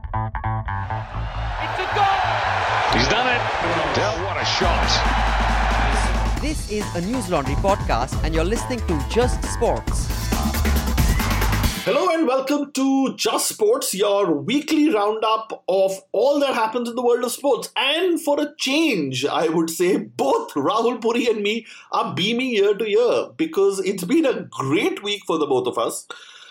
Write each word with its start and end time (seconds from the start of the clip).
It's 0.00 1.78
a 1.78 1.88
goal! 1.94 2.20
He's 2.94 3.08
done 3.08 3.28
it. 3.28 3.40
Del, 3.94 4.24
what 4.24 4.40
a 4.40 4.44
shot. 4.44 4.88
This 6.40 6.70
is 6.70 6.84
a 6.94 7.02
News 7.02 7.28
Laundry 7.28 7.54
podcast, 7.56 8.22
and 8.24 8.34
you're 8.34 8.44
listening 8.44 8.80
to 8.86 9.04
Just 9.10 9.44
Sports. 9.44 10.08
Hello 11.84 12.08
and 12.14 12.26
welcome 12.26 12.72
to 12.72 13.14
Just 13.16 13.48
Sports, 13.48 13.92
your 13.92 14.32
weekly 14.32 14.88
roundup 14.88 15.64
of 15.68 15.92
all 16.12 16.40
that 16.40 16.54
happens 16.54 16.88
in 16.88 16.94
the 16.94 17.02
world 17.02 17.24
of 17.24 17.32
sports. 17.32 17.70
And 17.76 18.20
for 18.20 18.40
a 18.40 18.54
change, 18.56 19.26
I 19.26 19.48
would 19.48 19.68
say 19.68 19.98
both 19.98 20.54
Rahul 20.54 21.00
Puri 21.00 21.26
and 21.26 21.42
me 21.42 21.66
are 21.92 22.14
beaming 22.14 22.50
year 22.50 22.74
to 22.74 22.88
year 22.88 23.26
because 23.36 23.80
it's 23.80 24.04
been 24.04 24.24
a 24.24 24.42
great 24.44 25.02
week 25.02 25.22
for 25.26 25.36
the 25.36 25.46
both 25.46 25.66
of 25.66 25.76
us. 25.76 26.06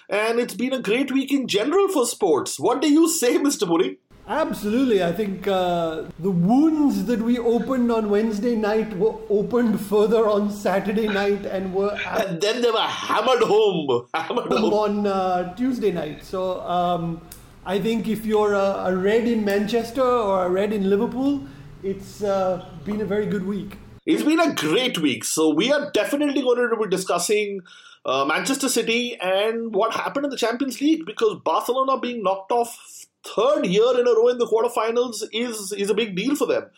And 0.10 0.40
it's 0.40 0.56
been 0.56 0.74
a 0.74 0.82
great 0.82 1.12
week 1.12 1.32
in 1.32 1.48
general 1.48 1.88
for 1.88 2.04
sports. 2.04 2.60
What 2.60 2.82
do 2.82 2.92
you 2.92 3.08
say, 3.08 3.38
Mr. 3.38 3.68
Puri? 3.68 4.00
Absolutely. 4.28 5.04
I 5.04 5.12
think 5.12 5.48
uh, 5.48 6.04
the 6.18 6.32
wounds 6.32 7.06
that 7.06 7.22
we 7.22 7.38
opened 7.38 7.92
on 7.92 8.10
Wednesday 8.10 8.56
night 8.56 8.96
were 8.98 9.14
opened 9.30 9.80
further 9.80 10.28
on 10.28 10.52
Saturday 10.52 11.08
night 11.08 11.46
and 11.46 11.76
were 11.76 11.96
And 12.08 12.42
then 12.42 12.64
they 12.64 12.72
were 12.72 12.80
hammered 12.80 13.44
home. 13.44 14.08
Hammered 14.16 14.52
home. 14.52 14.74
on 14.74 15.08
uh, 15.08 15.54
Tuesday 15.56 15.92
night. 15.92 16.24
So 16.24 16.62
um, 16.62 17.22
I 17.64 17.80
think 17.80 18.08
if 18.08 18.26
you're 18.26 18.54
a, 18.54 18.86
a 18.88 18.96
red 18.96 19.28
in 19.28 19.46
Manchester 19.46 20.02
or 20.04 20.46
a 20.46 20.50
red 20.50 20.74
in 20.74 20.90
Liverpool, 20.90 21.44
it's 21.84 22.24
uh, 22.24 22.66
been 22.84 23.02
a 23.02 23.06
very 23.06 23.28
good 23.28 23.46
week. 23.46 23.78
It's 24.08 24.24
been 24.24 24.40
a 24.40 24.56
great 24.56 24.98
week. 24.98 25.24
So 25.24 25.54
we 25.54 25.72
are 25.72 25.92
definitely 25.92 26.42
going 26.42 26.68
to 26.68 26.76
be 26.76 26.90
discussing 26.90 27.62
uh, 28.06 28.26
Manchester 28.26 28.70
City 28.70 29.18
and 29.20 29.74
what 29.74 29.94
happened 29.94 30.26
in 30.26 30.32
the 30.32 30.38
Champions 30.38 30.80
League 30.82 31.06
because 31.06 31.40
Barcelona 31.44 32.00
being 32.00 32.24
knocked 32.24 32.52
off 32.52 33.08
third 33.26 33.66
year 33.66 34.00
in 34.00 34.08
a 34.08 34.12
row 34.12 34.30
in 34.30 34.38
the 34.38 34.48
quarterfinals 34.48 35.24
is 35.34 35.74
is 35.74 35.90
a 35.90 35.94
big 35.94 36.16
deal 36.16 36.36
for 36.36 36.48
them. 36.48 36.70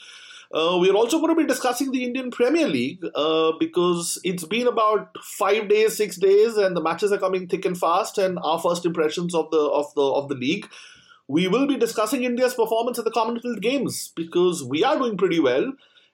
Uh, 0.54 0.78
we're 0.82 0.96
also 0.96 1.18
going 1.20 1.34
to 1.34 1.41
be 1.41 1.48
discussing 1.48 1.91
the 1.91 2.04
Indian 2.04 2.30
Premier 2.30 2.68
League 2.68 3.02
uh, 3.16 3.54
because 3.58 4.20
it's 4.26 4.44
been 4.44 4.68
about 4.68 5.16
five 5.24 5.70
days, 5.70 5.96
six 5.96 6.18
days, 6.18 6.58
and 6.58 6.76
the 6.76 6.82
matches 6.82 7.12
are 7.13 7.18
coming 7.18 7.48
thick 7.48 7.63
and 7.63 7.78
fast. 7.78 8.18
And 8.18 8.38
our 8.44 8.60
first 8.60 8.85
impressions 8.85 9.34
of 9.34 9.50
the 9.52 9.60
of 9.60 9.94
the 9.96 10.02
of 10.02 10.28
the 10.28 10.35
league. 10.35 10.68
We 11.28 11.48
will 11.48 11.66
be 11.66 11.78
discussing 11.78 12.26
India's 12.26 12.54
performance 12.54 13.00
at 13.00 13.06
the 13.06 13.12
Commonwealth 13.12 13.62
Games 13.62 14.12
because 14.18 14.66
we 14.66 14.84
are 14.84 14.98
doing 14.98 15.16
pretty 15.16 15.40
well. 15.40 15.72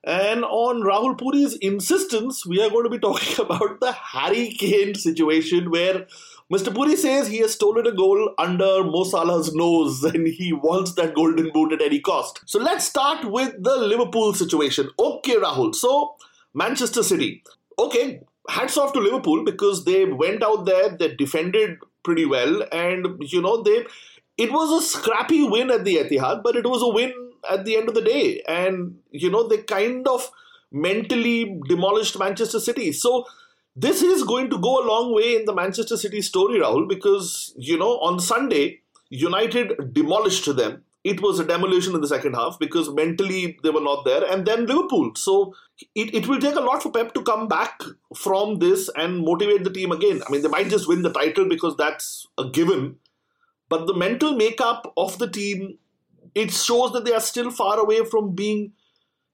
And 0.07 0.45
on 0.45 0.83
Rahul 0.83 1.17
Puri's 1.17 1.55
insistence, 1.57 2.45
we 2.45 2.61
are 2.63 2.69
going 2.69 2.85
to 2.85 2.89
be 2.89 2.97
talking 2.97 3.45
about 3.45 3.81
the 3.81 3.91
Harry 3.91 4.55
Kane 4.57 4.95
situation 4.95 5.69
where 5.69 6.05
Mr. 6.51 6.73
Puri 6.73 6.95
says 6.95 7.27
he 7.27 7.39
has 7.39 7.55
stolen 7.55 7.85
a 7.85 7.91
goal 7.91 8.33
under 8.37 8.85
Mo 8.85 9.03
Salah's 9.03 9.53
nose 9.53 10.05
and 10.05 10.25
he 10.25 10.53
wants 10.53 10.93
that 10.93 11.13
golden 11.13 11.51
boot 11.51 11.73
at 11.73 11.81
any 11.81 11.99
cost. 11.99 12.39
So 12.45 12.57
let's 12.57 12.85
start 12.85 13.29
with 13.29 13.61
the 13.61 13.75
Liverpool 13.75 14.33
situation. 14.33 14.89
Okay, 14.97 15.35
Rahul. 15.35 15.75
So, 15.75 16.15
Manchester 16.53 17.03
City. 17.03 17.43
Okay, 17.77 18.21
hats 18.47 18.77
off 18.77 18.93
to 18.93 18.99
Liverpool 18.99 19.43
because 19.43 19.83
they 19.83 20.05
went 20.05 20.41
out 20.41 20.65
there, 20.65 20.87
they 20.87 21.15
defended 21.15 21.79
pretty 22.03 22.25
well, 22.25 22.63
and 22.71 23.07
you 23.19 23.41
know, 23.41 23.61
they 23.61 23.85
it 24.37 24.53
was 24.53 24.71
a 24.71 24.87
scrappy 24.87 25.43
win 25.43 25.69
at 25.69 25.83
the 25.83 25.97
Etihad, 25.97 26.43
but 26.43 26.55
it 26.55 26.65
was 26.65 26.81
a 26.81 26.87
win 26.87 27.11
at 27.49 27.65
the 27.65 27.75
end 27.75 27.89
of 27.89 27.95
the 27.95 28.01
day. 28.01 28.41
And, 28.47 28.99
you 29.11 29.29
know, 29.29 29.47
they 29.47 29.57
kind 29.57 30.07
of 30.07 30.29
mentally 30.71 31.59
demolished 31.67 32.17
Manchester 32.19 32.59
City. 32.59 32.91
So, 32.91 33.25
this 33.75 34.01
is 34.01 34.23
going 34.23 34.49
to 34.49 34.57
go 34.57 34.83
a 34.83 34.87
long 34.87 35.13
way 35.13 35.35
in 35.35 35.45
the 35.45 35.53
Manchester 35.53 35.97
City 35.97 36.21
story, 36.23 36.59
Rahul, 36.59 36.89
because, 36.89 37.53
you 37.57 37.77
know, 37.77 37.99
on 37.99 38.19
Sunday, 38.19 38.81
United 39.09 39.93
demolished 39.93 40.55
them. 40.55 40.83
It 41.03 41.21
was 41.21 41.39
a 41.39 41.45
demolition 41.45 41.95
in 41.95 42.01
the 42.01 42.07
second 42.07 42.33
half 42.33 42.59
because 42.59 42.89
mentally 42.91 43.57
they 43.63 43.69
were 43.69 43.81
not 43.81 44.03
there. 44.03 44.25
And 44.29 44.45
then 44.45 44.65
Liverpool. 44.65 45.11
So 45.15 45.53
it, 45.95 46.13
it 46.13 46.27
will 46.27 46.39
take 46.39 46.55
a 46.55 46.59
lot 46.59 46.83
for 46.83 46.91
Pep 46.91 47.13
to 47.13 47.21
come 47.21 47.47
back 47.47 47.81
from 48.15 48.59
this 48.59 48.89
and 48.95 49.23
motivate 49.23 49.63
the 49.63 49.71
team 49.71 49.91
again. 49.91 50.21
I 50.27 50.31
mean, 50.31 50.41
they 50.41 50.49
might 50.49 50.69
just 50.69 50.87
win 50.87 51.03
the 51.03 51.13
title 51.13 51.47
because 51.47 51.77
that's 51.77 52.27
a 52.37 52.49
given. 52.49 52.97
But 53.69 53.85
the 53.85 53.93
mental 53.93 54.35
makeup 54.35 54.91
of 54.97 55.17
the 55.19 55.29
team, 55.29 55.77
it 56.33 56.51
shows 56.51 56.91
that 56.93 57.05
they 57.05 57.13
are 57.13 57.21
still 57.21 57.51
far 57.51 57.79
away 57.79 58.05
from 58.05 58.35
being, 58.35 58.73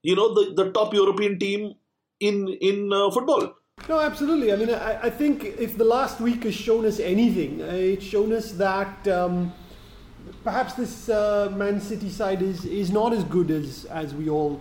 you 0.02 0.16
know, 0.16 0.34
the, 0.34 0.54
the 0.54 0.70
top 0.72 0.94
European 0.94 1.38
team 1.38 1.74
in 2.20 2.48
in 2.60 2.92
uh, 2.92 3.10
football. 3.10 3.54
No, 3.88 4.00
absolutely. 4.00 4.52
I 4.52 4.56
mean, 4.56 4.70
I, 4.70 5.02
I 5.02 5.10
think 5.10 5.44
if 5.44 5.76
the 5.76 5.84
last 5.84 6.20
week 6.20 6.44
has 6.44 6.54
shown 6.54 6.86
us 6.86 7.00
anything, 7.00 7.60
uh, 7.60 7.66
it's 7.66 8.04
shown 8.04 8.32
us 8.32 8.52
that 8.52 9.06
um, 9.08 9.52
perhaps 10.42 10.74
this 10.74 11.08
uh, 11.08 11.52
Man 11.56 11.80
City 11.80 12.08
side 12.08 12.40
is, 12.40 12.64
is 12.64 12.90
not 12.90 13.12
as 13.12 13.24
good 13.24 13.50
as, 13.50 13.84
as 13.86 14.14
we 14.14 14.30
all 14.30 14.60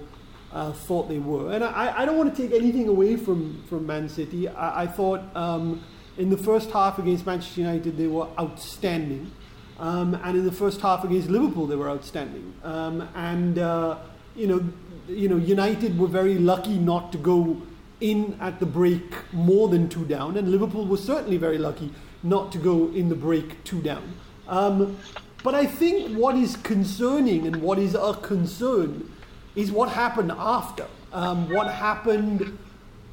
uh, 0.52 0.72
thought 0.72 1.10
they 1.10 1.20
were. 1.20 1.54
And 1.54 1.64
I, 1.64 1.94
I 2.00 2.06
don't 2.06 2.18
want 2.18 2.36
to 2.36 2.42
take 2.42 2.60
anything 2.60 2.88
away 2.88 3.16
from, 3.16 3.64
from 3.70 3.86
Man 3.86 4.10
City. 4.10 4.50
I, 4.50 4.84
I 4.84 4.88
thought 4.88 5.22
um, 5.36 5.84
in 6.18 6.30
the 6.30 6.38
first 6.38 6.72
half 6.72 7.00
against 7.00 7.26
Manchester 7.26 7.62
United, 7.62 7.98
they 7.98 8.08
were 8.08 8.28
outstanding. 8.40 9.32
Um, 9.80 10.16
and 10.24 10.38
in 10.38 10.46
the 10.46 10.52
first 10.52 10.82
half 10.82 11.04
against 11.04 11.30
Liverpool, 11.30 11.68
they 11.68 11.76
were 11.76 11.90
outstanding. 11.90 12.54
Um, 12.64 13.08
and, 13.16 13.58
uh, 13.58 13.98
you, 14.36 14.48
know, 14.48 14.64
you 15.08 15.28
know, 15.28 15.38
United 15.38 15.98
were 15.98 16.08
very 16.08 16.36
lucky 16.36 16.78
not 16.78 17.12
to 17.12 17.18
go 17.18 17.62
in 18.00 18.38
at 18.40 18.60
the 18.60 18.66
break 18.66 19.14
more 19.32 19.70
than 19.70 19.90
two 19.90 20.06
down, 20.06 20.38
and 20.38 20.50
Liverpool 20.50 20.86
was 20.86 21.04
certainly 21.04 21.38
very 21.38 21.58
lucky 21.58 21.92
not 22.22 22.52
to 22.52 22.58
go 22.58 22.90
in 22.90 23.10
the 23.10 23.16
break 23.16 23.64
two 23.64 23.82
down. 23.82 24.14
Um, 24.48 24.98
but 25.44 25.56
I 25.56 25.66
think 25.66 26.18
what 26.18 26.36
is 26.36 26.56
concerning 26.58 27.48
and 27.48 27.58
what 27.58 27.80
is 27.80 27.96
a 27.96 28.14
concern 28.22 29.10
is 29.56 29.72
what 29.72 29.90
happened 29.90 30.32
after. 30.32 30.88
Um, 31.12 31.50
what 31.50 31.72
happened 31.72 32.58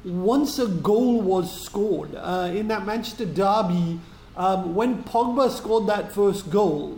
once 0.03 0.57
a 0.59 0.67
goal 0.67 1.21
was 1.21 1.63
scored. 1.65 2.15
Uh, 2.15 2.51
in 2.53 2.67
that 2.69 2.85
Manchester 2.85 3.25
derby, 3.25 3.99
um, 4.41 4.73
when 4.73 5.03
Pogba 5.03 5.51
scored 5.51 5.85
that 5.85 6.11
first 6.11 6.49
goal, 6.49 6.97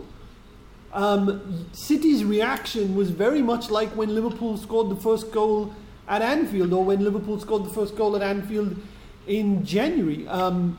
um, 0.94 1.66
City's 1.72 2.24
reaction 2.24 2.96
was 2.96 3.10
very 3.10 3.42
much 3.42 3.68
like 3.68 3.90
when 3.90 4.14
Liverpool 4.14 4.56
scored 4.56 4.88
the 4.88 4.96
first 4.96 5.30
goal 5.30 5.74
at 6.08 6.22
Anfield 6.22 6.72
or 6.72 6.82
when 6.82 7.04
Liverpool 7.04 7.38
scored 7.38 7.66
the 7.66 7.68
first 7.68 7.96
goal 7.96 8.16
at 8.16 8.22
Anfield 8.22 8.80
in 9.26 9.62
January. 9.62 10.26
Um, 10.26 10.78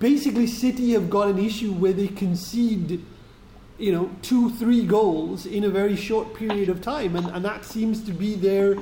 basically, 0.00 0.46
City 0.46 0.92
have 0.92 1.08
got 1.08 1.28
an 1.28 1.38
issue 1.38 1.72
where 1.72 1.94
they 1.94 2.08
concede, 2.08 3.02
you 3.78 3.92
know, 3.92 4.10
two, 4.20 4.50
three 4.50 4.84
goals 4.84 5.46
in 5.46 5.64
a 5.64 5.70
very 5.70 5.96
short 5.96 6.34
period 6.34 6.68
of 6.68 6.82
time, 6.82 7.16
and, 7.16 7.26
and 7.28 7.42
that 7.42 7.64
seems 7.64 8.04
to 8.04 8.12
be 8.12 8.34
their 8.34 8.76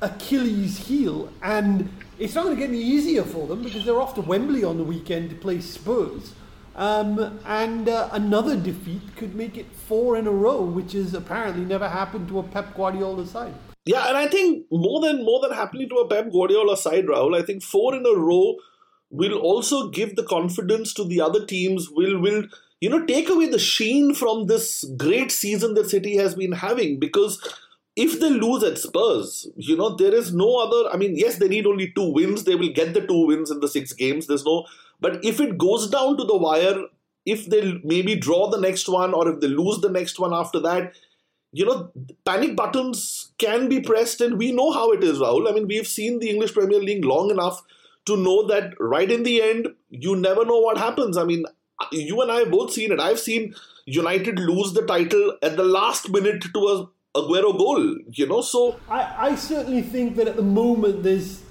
Achilles 0.00 0.78
heel. 0.78 1.32
And 1.44 1.92
it's 2.18 2.34
not 2.34 2.42
going 2.42 2.56
to 2.56 2.60
get 2.60 2.70
any 2.70 2.82
easier 2.82 3.22
for 3.22 3.46
them 3.46 3.62
because 3.62 3.84
they're 3.84 4.00
off 4.00 4.16
to 4.16 4.20
Wembley 4.20 4.64
on 4.64 4.78
the 4.78 4.84
weekend 4.84 5.30
to 5.30 5.36
play 5.36 5.60
Spurs. 5.60 6.32
Um, 6.74 7.38
and 7.44 7.88
uh, 7.88 8.08
another 8.12 8.56
defeat 8.56 9.02
could 9.16 9.34
make 9.34 9.58
it 9.58 9.66
four 9.72 10.16
in 10.16 10.26
a 10.26 10.30
row, 10.30 10.62
which 10.62 10.92
has 10.92 11.12
apparently 11.14 11.64
never 11.64 11.88
happened 11.88 12.28
to 12.28 12.38
a 12.38 12.42
Pep 12.42 12.74
Guardiola 12.74 13.26
side. 13.26 13.54
Yeah, 13.84 14.08
and 14.08 14.16
I 14.16 14.28
think 14.28 14.66
more 14.70 15.00
than 15.00 15.24
more 15.24 15.40
than 15.40 15.52
happening 15.52 15.88
to 15.88 15.96
a 15.96 16.08
Pep 16.08 16.30
Guardiola 16.30 16.76
side, 16.76 17.06
Rahul, 17.06 17.38
I 17.38 17.44
think 17.44 17.62
four 17.62 17.94
in 17.94 18.06
a 18.06 18.18
row 18.18 18.56
will 19.10 19.38
also 19.38 19.90
give 19.90 20.16
the 20.16 20.22
confidence 20.22 20.94
to 20.94 21.04
the 21.04 21.20
other 21.20 21.44
teams. 21.44 21.90
Will 21.90 22.20
will 22.20 22.44
you 22.80 22.88
know 22.88 23.04
take 23.04 23.28
away 23.28 23.48
the 23.48 23.58
sheen 23.58 24.14
from 24.14 24.46
this 24.46 24.84
great 24.96 25.32
season 25.32 25.74
that 25.74 25.90
City 25.90 26.16
has 26.16 26.34
been 26.36 26.52
having 26.52 27.00
because 27.00 27.40
if 27.94 28.20
they 28.20 28.30
lose 28.30 28.62
at 28.62 28.78
Spurs, 28.78 29.46
you 29.56 29.76
know, 29.76 29.94
there 29.96 30.14
is 30.14 30.32
no 30.32 30.56
other. 30.56 30.90
I 30.90 30.96
mean, 30.96 31.14
yes, 31.16 31.36
they 31.36 31.48
need 31.48 31.66
only 31.66 31.92
two 31.94 32.12
wins. 32.12 32.44
They 32.44 32.54
will 32.54 32.72
get 32.72 32.94
the 32.94 33.06
two 33.06 33.26
wins 33.26 33.50
in 33.50 33.60
the 33.60 33.68
six 33.68 33.92
games. 33.92 34.26
There's 34.26 34.44
no. 34.44 34.64
But 35.02 35.24
if 35.24 35.40
it 35.40 35.58
goes 35.58 35.90
down 35.90 36.16
to 36.16 36.24
the 36.24 36.36
wire, 36.36 36.84
if 37.26 37.46
they 37.46 37.80
maybe 37.84 38.14
draw 38.16 38.48
the 38.48 38.60
next 38.60 38.88
one 38.88 39.12
or 39.12 39.28
if 39.28 39.40
they 39.40 39.48
lose 39.48 39.80
the 39.80 39.90
next 39.90 40.18
one 40.18 40.32
after 40.32 40.60
that, 40.60 40.94
you 41.52 41.66
know, 41.66 41.90
panic 42.24 42.56
buttons 42.56 43.32
can 43.38 43.68
be 43.68 43.80
pressed, 43.80 44.22
and 44.22 44.38
we 44.38 44.52
know 44.52 44.70
how 44.72 44.90
it 44.92 45.04
is, 45.04 45.18
Rahul. 45.18 45.50
I 45.50 45.54
mean, 45.54 45.66
we've 45.68 45.86
seen 45.86 46.18
the 46.18 46.30
English 46.30 46.54
Premier 46.54 46.80
League 46.80 47.04
long 47.04 47.30
enough 47.30 47.60
to 48.06 48.16
know 48.16 48.46
that 48.46 48.72
right 48.80 49.10
in 49.10 49.22
the 49.22 49.42
end, 49.42 49.68
you 49.90 50.16
never 50.16 50.46
know 50.46 50.58
what 50.60 50.78
happens. 50.78 51.18
I 51.18 51.24
mean, 51.24 51.44
uh, 51.78 51.86
you 51.92 52.22
and 52.22 52.32
I 52.32 52.38
have 52.38 52.50
both 52.50 52.72
seen 52.72 52.90
it. 52.90 53.00
I've 53.00 53.20
seen 53.20 53.54
United 53.84 54.38
lose 54.38 54.72
the 54.72 54.86
title 54.86 55.36
at 55.42 55.56
the 55.56 55.64
last 55.64 56.08
minute 56.10 56.42
to 56.54 56.60
a 56.68 56.88
Aguero 57.14 57.56
goal, 57.58 57.98
you 58.12 58.26
know. 58.26 58.40
So 58.40 58.80
I, 58.88 59.28
I 59.28 59.34
certainly 59.34 59.82
think 59.82 60.16
that 60.16 60.28
at 60.28 60.36
the 60.36 60.42
moment 60.42 61.02
there's 61.02 61.42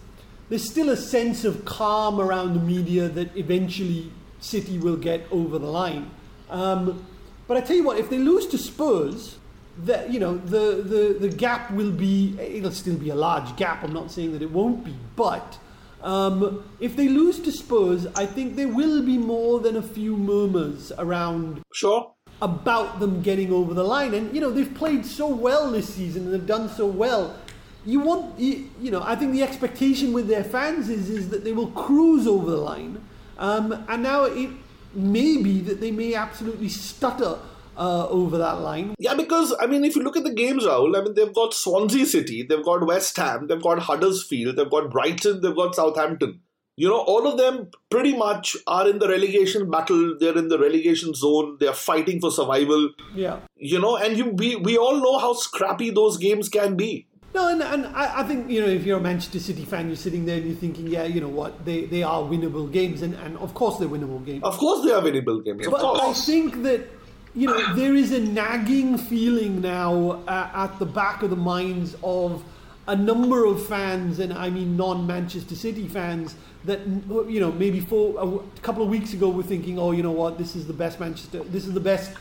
there's 0.52 0.70
still 0.70 0.90
a 0.90 0.98
sense 0.98 1.46
of 1.46 1.64
calm 1.64 2.20
around 2.20 2.54
the 2.54 2.60
media 2.60 3.08
that 3.08 3.36
eventually 3.38 4.12
City 4.42 4.78
will 4.78 4.98
get 4.98 5.26
over 5.32 5.58
the 5.58 5.66
line. 5.66 6.12
Um, 6.50 7.06
but 7.48 7.56
I 7.56 7.62
tell 7.62 7.78
you 7.78 7.86
what, 7.86 7.98
if 7.98 8.10
they 8.10 8.18
lose 8.18 8.48
to 8.48 8.58
Spurs, 8.58 9.38
that 9.86 10.12
you 10.12 10.20
know 10.20 10.36
the, 10.36 10.84
the 10.84 11.18
the 11.22 11.30
gap 11.30 11.72
will 11.72 11.92
be 11.92 12.36
it'll 12.38 12.72
still 12.72 12.98
be 12.98 13.12
a 13.12 13.16
large 13.16 13.56
gap. 13.56 13.82
I'm 13.82 13.94
not 13.94 14.12
saying 14.12 14.34
that 14.34 14.42
it 14.42 14.52
won't 14.52 14.84
be, 14.84 14.94
but 15.16 15.58
um, 16.04 16.66
if 16.82 16.98
they 16.98 17.08
lose 17.08 17.40
to 17.40 17.52
Spurs, 17.54 18.06
I 18.08 18.26
think 18.26 18.58
there 18.58 18.68
will 18.68 19.02
be 19.04 19.18
more 19.18 19.62
than 19.62 19.78
a 19.78 19.82
few 19.82 20.18
murmurs 20.18 20.92
around 20.98 21.62
sure. 21.74 22.12
about 22.42 23.00
them 23.00 23.22
getting 23.22 23.54
over 23.54 23.74
the 23.74 23.86
line. 23.86 24.14
And 24.14 24.36
you 24.36 24.42
know 24.42 24.52
they've 24.52 24.76
played 24.76 25.06
so 25.06 25.28
well 25.28 25.72
this 25.72 25.94
season 25.94 26.26
and 26.26 26.34
they've 26.34 26.46
done 26.46 26.68
so 26.68 26.86
well. 26.86 27.38
You 27.86 28.00
want 28.00 28.40
you, 28.40 28.70
you 28.80 28.92
know 28.92 29.02
I 29.04 29.16
think 29.16 29.32
the 29.32 29.44
expectation 29.44 30.14
with 30.14 30.28
their 30.28 30.44
fans 30.44 30.90
is 30.90 31.10
is 31.10 31.30
that 31.30 31.44
they 31.44 31.54
will 31.54 31.72
cruise 31.72 32.28
over 32.28 32.50
the 32.50 32.58
line. 32.58 33.04
Um, 33.38 33.86
and 33.90 34.04
now 34.04 34.26
it 34.26 34.50
may 34.94 35.42
be 35.42 35.62
that 35.62 35.82
they 35.82 35.92
may 35.92 36.14
absolutely 36.14 36.70
stutter 36.70 37.40
uh, 37.78 38.08
over 38.08 38.38
that 38.38 38.60
line. 38.60 38.94
Yeah, 39.00 39.16
because 39.16 39.56
I 39.60 39.66
mean, 39.66 39.84
if 39.84 39.96
you 39.96 40.04
look 40.04 40.18
at 40.18 40.24
the 40.24 40.34
games, 40.34 40.64
Rahul, 40.64 40.98
I 40.98 41.04
mean, 41.04 41.16
they've 41.16 41.34
got 41.34 41.54
Swansea 41.54 42.06
City, 42.06 42.44
they've 42.44 42.64
got 42.64 42.86
West 42.86 43.18
Ham, 43.18 43.48
they've 43.48 43.62
got 43.62 43.80
Huddersfield, 43.80 44.56
they've 44.56 44.70
got 44.70 44.92
Brighton, 44.92 45.42
they've 45.42 45.56
got 45.56 45.76
Southampton. 45.76 46.42
You 46.78 46.88
know, 46.88 47.00
all 47.00 47.28
of 47.28 47.38
them 47.38 47.70
pretty 47.90 48.16
much 48.16 48.56
are 48.66 48.88
in 48.88 49.00
the 49.00 49.08
relegation 49.08 49.70
battle. 49.70 50.16
They're 50.20 50.38
in 50.38 50.48
the 50.48 50.58
relegation 50.58 51.14
zone. 51.14 51.58
They 51.60 51.68
are 51.68 51.74
fighting 51.74 52.20
for 52.20 52.32
survival. 52.32 52.92
Yeah. 53.14 53.40
You 53.56 53.80
know, 53.80 53.98
and 53.98 54.18
you 54.18 54.30
we, 54.30 54.56
we 54.56 54.78
all 54.78 54.96
know 54.96 55.20
how 55.20 55.34
scrappy 55.34 55.90
those 55.92 56.18
games 56.18 56.50
can 56.50 56.76
be. 56.76 57.08
No, 57.34 57.48
and, 57.48 57.62
and 57.62 57.86
I, 57.88 58.20
I 58.20 58.24
think, 58.24 58.50
you 58.50 58.62
know, 58.62 58.68
if 58.68 58.84
you're 58.84 58.98
a 58.98 59.02
Manchester 59.02 59.40
City 59.40 59.64
fan, 59.64 59.88
you're 59.88 59.96
sitting 59.96 60.26
there 60.26 60.38
and 60.38 60.48
you're 60.48 60.56
thinking, 60.56 60.88
yeah, 60.88 61.06
you 61.06 61.22
know 61.22 61.30
what, 61.30 61.64
they, 61.64 61.86
they 61.86 62.04
are 62.04 62.22
winnable 62.22 62.72
games. 62.72 63.02
And, 63.02 63.14
and 63.16 63.38
of 63.38 63.54
course 63.54 63.78
they're 63.78 63.88
winnable 63.88 64.26
games. 64.26 64.44
Of 64.44 64.58
course 64.58 64.86
they 64.86 64.92
are 64.92 65.02
winnable 65.02 65.44
games. 65.44 65.66
But 65.68 65.84
I 66.02 66.14
think 66.14 66.64
that 66.64 66.88
you 67.34 67.48
know 67.48 67.76
there 67.76 67.96
is 67.96 68.12
a 68.12 68.20
nagging 68.20 68.98
feeling 68.98 69.62
now 69.62 70.22
uh, 70.28 70.50
at 70.54 70.78
the 70.80 70.86
back 70.86 71.24
of 71.24 71.30
the 71.30 71.38
minds 71.38 71.96
of 72.04 72.44
a 72.88 72.96
number 72.96 73.46
of 73.46 73.66
fans, 73.66 74.20
and 74.20 74.34
I 74.34 74.50
mean 74.50 74.76
non-Manchester 74.76 75.56
City 75.56 75.88
fans, 75.88 76.36
that 76.66 76.86
you 76.86 77.40
know 77.40 77.52
maybe 77.54 77.80
for 77.80 78.20
a 78.20 78.60
couple 78.62 78.84
of 78.84 78.90
weeks 78.90 79.14
ago 79.14 79.30
were 79.30 79.44
thinking, 79.44 79.80
oh, 79.80 79.92
you 79.92 80.04
know 80.04 80.12
what, 80.12 80.38
this 80.38 80.56
is 80.56 80.68
the 80.68 80.74
best 80.74 81.00
Manchester, 81.00 81.44
this 81.44 81.66
is 81.66 81.74
the 81.74 81.80
best 81.80 82.12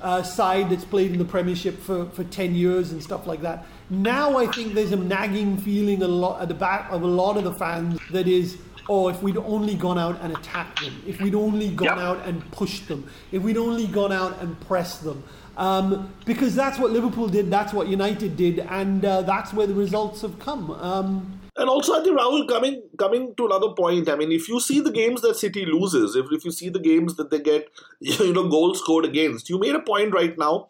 uh, 0.00 0.22
side 0.22 0.70
that's 0.70 0.84
played 0.84 1.10
in 1.10 1.18
the 1.18 1.24
Premiership 1.24 1.76
for, 1.80 2.06
for 2.10 2.22
ten 2.24 2.54
years 2.54 2.92
and 2.92 3.02
stuff 3.02 3.26
like 3.26 3.40
that. 3.42 3.66
Now 3.90 4.36
I 4.38 4.46
think 4.46 4.74
there's 4.74 4.92
a 4.92 4.96
nagging 4.96 5.58
feeling 5.58 6.02
a 6.02 6.08
lot 6.08 6.40
at 6.40 6.48
the 6.48 6.54
back 6.54 6.90
of 6.92 7.02
a 7.02 7.06
lot 7.06 7.36
of 7.36 7.44
the 7.44 7.52
fans 7.52 7.98
that 8.12 8.28
is 8.28 8.56
oh, 8.88 9.08
if 9.08 9.22
we'd 9.22 9.36
only 9.36 9.74
gone 9.76 9.98
out 9.98 10.20
and 10.20 10.36
attacked 10.36 10.80
them, 10.80 11.00
if 11.06 11.20
we'd 11.20 11.34
only 11.34 11.68
gone 11.70 11.86
Yep. 11.88 11.98
out 11.98 12.26
and 12.26 12.50
pushed 12.50 12.88
them, 12.88 13.08
if 13.30 13.40
we'd 13.40 13.56
only 13.56 13.86
gone 13.86 14.10
out 14.12 14.40
and 14.40 14.58
pressed 14.62 15.04
them. 15.04 15.22
Um, 15.56 16.12
because 16.24 16.56
that's 16.56 16.76
what 16.78 16.90
Liverpool 16.90 17.28
did, 17.28 17.50
that's 17.50 17.72
what 17.72 17.86
United 17.86 18.36
did, 18.36 18.58
and 18.58 19.04
uh, 19.04 19.22
that's 19.22 19.52
where 19.52 19.66
the 19.68 19.74
results 19.74 20.22
have 20.22 20.38
come. 20.40 20.70
Um, 20.72 21.36
And 21.56 21.68
also, 21.68 21.92
I 22.00 22.02
think 22.02 22.18
Rahul 22.18 22.48
coming 22.48 22.82
coming 22.98 23.34
to 23.36 23.46
another 23.46 23.68
point. 23.76 24.08
I 24.08 24.16
mean, 24.16 24.32
if 24.32 24.48
you 24.48 24.58
see 24.60 24.80
the 24.80 24.90
games 24.90 25.20
that 25.22 25.36
City 25.36 25.66
loses, 25.66 26.16
if 26.16 26.26
if 26.32 26.44
you 26.44 26.50
see 26.50 26.68
the 26.70 26.80
games 26.90 27.16
that 27.16 27.30
they 27.30 27.38
get, 27.40 27.68
you 28.00 28.32
know, 28.32 28.48
goals 28.48 28.78
scored 28.78 29.04
against, 29.04 29.50
you 29.50 29.58
made 29.58 29.74
a 29.74 29.80
point 29.92 30.12
right 30.14 30.36
now. 30.38 30.68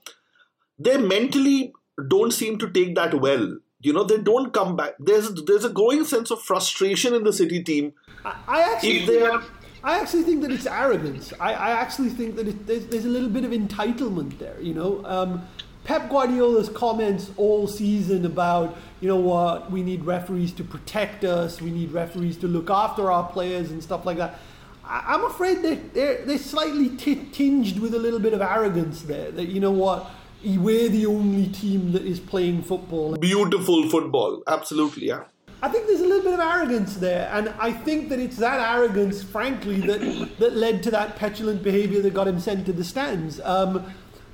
They 0.78 0.96
mentally 0.96 1.72
don't 2.08 2.32
seem 2.32 2.58
to 2.58 2.70
take 2.70 2.94
that 2.94 3.14
well. 3.14 3.58
You 3.82 3.92
know, 3.94 4.04
they 4.04 4.18
don't 4.18 4.52
come 4.52 4.76
back. 4.76 4.92
There's 4.98 5.32
there's 5.44 5.64
a 5.64 5.70
growing 5.70 6.04
sense 6.04 6.30
of 6.30 6.42
frustration 6.42 7.14
in 7.14 7.24
the 7.24 7.32
City 7.32 7.62
team. 7.62 7.94
I, 8.24 8.36
I 8.46 8.74
actually 8.74 8.98
If 8.98 9.06
they 9.06 9.22
are 9.22 9.42
I 9.82 9.98
actually 9.98 10.24
think 10.24 10.42
that 10.42 10.52
it's 10.52 10.66
arrogance. 10.66 11.32
I, 11.40 11.54
I 11.54 11.70
actually 11.70 12.10
think 12.10 12.36
that 12.36 12.48
it, 12.48 12.66
there's, 12.66 12.86
there's 12.86 13.06
a 13.06 13.08
little 13.08 13.30
bit 13.30 13.44
of 13.44 13.50
entitlement 13.50 14.38
there. 14.38 14.60
You 14.60 14.74
know, 14.74 15.02
um, 15.06 15.48
Pep 15.84 16.10
Guardiola's 16.10 16.68
comments 16.68 17.30
all 17.36 17.66
season 17.66 18.26
about 18.26 18.76
you 19.00 19.08
know 19.08 19.16
what 19.16 19.70
we 19.70 19.82
need 19.82 20.04
referees 20.04 20.52
to 20.52 20.64
protect 20.64 21.24
us, 21.24 21.62
we 21.62 21.70
need 21.70 21.92
referees 21.92 22.36
to 22.38 22.46
look 22.46 22.68
after 22.68 23.10
our 23.10 23.30
players 23.30 23.70
and 23.70 23.82
stuff 23.82 24.04
like 24.04 24.18
that. 24.18 24.38
I, 24.84 25.14
I'm 25.14 25.24
afraid 25.24 25.62
that 25.62 25.94
they're 25.94 26.24
they're 26.26 26.38
slightly 26.38 26.90
t- 26.90 27.24
tinged 27.32 27.78
with 27.78 27.94
a 27.94 27.98
little 27.98 28.20
bit 28.20 28.34
of 28.34 28.42
arrogance 28.42 29.02
there. 29.02 29.30
That 29.30 29.46
you 29.46 29.60
know 29.60 29.72
what. 29.72 30.10
We're 30.44 30.88
the 30.88 31.06
only 31.06 31.48
team 31.48 31.92
that 31.92 32.02
is 32.02 32.18
playing 32.20 32.62
football. 32.62 33.16
beautiful 33.16 33.88
football, 33.88 34.42
absolutely, 34.46 35.08
yeah. 35.08 35.24
I 35.62 35.68
think 35.68 35.86
there's 35.86 36.00
a 36.00 36.06
little 36.06 36.22
bit 36.22 36.32
of 36.32 36.40
arrogance 36.40 36.96
there, 36.96 37.28
and 37.32 37.50
I 37.58 37.70
think 37.70 38.08
that 38.08 38.18
it's 38.18 38.38
that 38.38 38.60
arrogance, 38.74 39.22
frankly, 39.22 39.80
that 39.82 40.38
that 40.38 40.56
led 40.56 40.82
to 40.84 40.90
that 40.92 41.16
petulant 41.16 41.62
behaviour 41.62 42.00
that 42.00 42.14
got 42.14 42.26
him 42.26 42.40
sent 42.40 42.64
to 42.66 42.72
the 42.72 42.84
stands. 42.84 43.40
Um, 43.40 43.84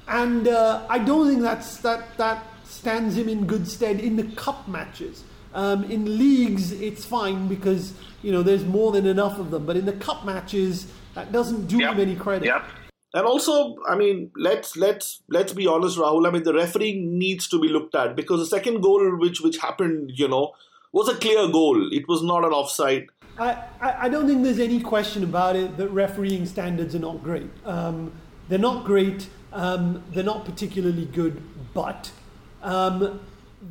and 0.06 0.46
uh, 0.46 0.86
I 0.88 0.98
don't 1.00 1.26
think 1.28 1.42
that's 1.42 1.78
that 1.78 2.16
that 2.18 2.44
stands 2.62 3.16
him 3.16 3.28
in 3.28 3.46
good 3.46 3.66
stead 3.66 3.98
in 3.98 4.14
the 4.14 4.22
cup 4.36 4.68
matches. 4.68 5.24
Um, 5.54 5.82
in 5.84 6.16
leagues, 6.18 6.70
it's 6.70 7.04
fine 7.04 7.48
because 7.48 7.92
you 8.22 8.30
know 8.30 8.44
there's 8.44 8.64
more 8.64 8.92
than 8.92 9.06
enough 9.06 9.40
of 9.40 9.50
them, 9.50 9.66
but 9.66 9.76
in 9.76 9.84
the 9.84 9.94
cup 9.94 10.24
matches, 10.24 10.86
that 11.14 11.32
doesn't 11.32 11.66
do 11.66 11.78
Yep. 11.78 11.94
him 11.94 12.00
any 12.00 12.14
credit. 12.14 12.46
Yep. 12.46 12.62
And 13.14 13.24
also, 13.24 13.76
I 13.88 13.96
mean, 13.96 14.30
let's 14.36 14.76
let's 14.76 15.22
let's 15.28 15.52
be 15.52 15.66
honest, 15.66 15.98
Rahul. 15.98 16.26
I 16.26 16.30
mean, 16.30 16.42
the 16.42 16.52
refereeing 16.52 17.18
needs 17.18 17.48
to 17.48 17.60
be 17.60 17.68
looked 17.68 17.94
at 17.94 18.14
because 18.14 18.40
the 18.40 18.46
second 18.46 18.82
goal, 18.82 19.16
which 19.16 19.40
which 19.40 19.58
happened, 19.58 20.12
you 20.14 20.28
know, 20.28 20.52
was 20.92 21.08
a 21.08 21.14
clear 21.14 21.48
goal. 21.48 21.88
It 21.92 22.08
was 22.08 22.22
not 22.22 22.44
an 22.44 22.52
offside. 22.52 23.06
I, 23.38 23.64
I 23.80 24.08
don't 24.08 24.26
think 24.26 24.42
there's 24.42 24.58
any 24.58 24.80
question 24.80 25.22
about 25.22 25.56
it 25.56 25.76
that 25.76 25.88
refereeing 25.88 26.46
standards 26.46 26.94
are 26.94 27.00
not 27.00 27.22
great. 27.22 27.50
Um, 27.64 28.12
they're 28.48 28.58
not 28.58 28.84
great. 28.84 29.28
Um, 29.52 30.02
they're 30.12 30.24
not 30.24 30.44
particularly 30.44 31.04
good, 31.06 31.42
but 31.74 32.10
um, 32.62 33.20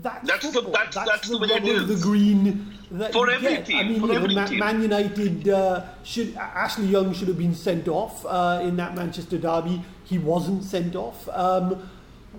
that's, 0.02 0.28
That's 0.28 0.46
the- 0.48 0.52
football. 0.54 0.74
that's- 0.74 1.06
that's 1.08 1.30
the 1.30 1.38
way 1.38 1.48
it 1.48 1.64
rub 1.64 1.82
of 1.84 1.88
the 1.88 1.96
green 1.96 2.68
that 2.92 3.14
For 3.14 3.30
every 3.30 3.50
get. 3.58 3.70
I 3.74 3.84
mean, 3.84 4.00
for 4.00 4.12
every 4.14 4.36
Ma- 4.36 4.46
team. 4.46 4.60
Man 4.60 4.82
United 4.82 5.50
uh, 5.50 5.84
should 6.04 6.36
Ashley 6.36 6.86
Young 6.88 7.14
should 7.14 7.28
have 7.28 7.38
been 7.38 7.56
sent 7.56 7.88
off 7.88 8.26
uh, 8.26 8.60
in 8.64 8.76
that 8.78 8.96
Manchester 8.96 9.38
derby. 9.38 9.82
He 10.04 10.18
wasn't 10.20 10.64
sent 10.64 10.96
off. 10.96 11.28
Um, 11.30 11.90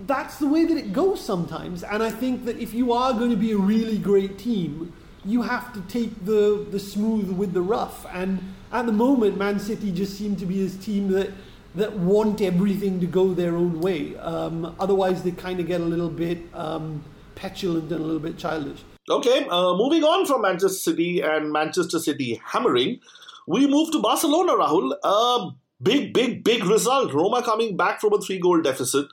that's 0.05 0.37
the 0.37 0.47
way 0.47 0.63
that 0.65 0.77
it 0.77 0.93
goes 0.93 1.19
sometimes, 1.23 1.83
and 1.83 2.03
I 2.03 2.09
think 2.11 2.45
that 2.45 2.57
if 2.59 2.73
you 2.73 2.93
are 2.93 3.13
going 3.13 3.31
to 3.31 3.35
be 3.35 3.51
a 3.51 3.57
really 3.57 3.97
great 3.97 4.37
team, 4.37 4.93
you 5.25 5.41
have 5.41 5.73
to 5.73 5.81
take 5.81 6.23
the 6.25 6.65
the 6.71 6.79
smooth 6.79 7.31
with 7.31 7.53
the 7.53 7.61
rough. 7.61 8.05
And 8.13 8.39
at 8.71 8.85
the 8.85 8.91
moment, 8.91 9.37
Man 9.37 9.59
City 9.59 9.91
just 9.91 10.15
seem 10.17 10.35
to 10.37 10.45
be 10.45 10.63
this 10.63 10.77
team 10.77 11.11
that 11.13 11.31
that 11.75 11.93
want 11.97 12.41
everything 12.41 12.99
to 13.01 13.05
go 13.07 13.33
their 13.33 13.55
own 13.55 13.81
way. 13.81 14.15
Um, 14.17 14.75
otherwise, 14.79 15.23
they 15.23 15.31
kind 15.31 15.59
of 15.59 15.67
get 15.67 15.81
a 15.81 15.85
little 15.85 16.09
bit 16.09 16.39
um, 16.53 17.03
petulant 17.37 17.91
and 17.91 18.01
a 18.01 18.03
little 18.03 18.19
bit 18.27 18.37
childish. 18.37 18.83
Okay, 19.09 19.47
uh, 19.47 19.73
moving 19.75 20.03
on 20.03 20.25
from 20.25 20.41
Manchester 20.41 20.77
City 20.77 21.21
and 21.21 21.51
Manchester 21.51 21.99
City 21.99 22.41
hammering, 22.43 22.99
we 23.47 23.65
move 23.65 23.91
to 23.91 24.01
Barcelona, 24.01 24.53
Rahul. 24.53 24.93
A 25.03 25.51
big, 25.81 26.13
big, 26.13 26.43
big 26.43 26.65
result. 26.65 27.13
Roma 27.13 27.41
coming 27.41 27.77
back 27.77 28.01
from 28.01 28.13
a 28.13 28.19
three-goal 28.19 28.61
deficit. 28.61 29.07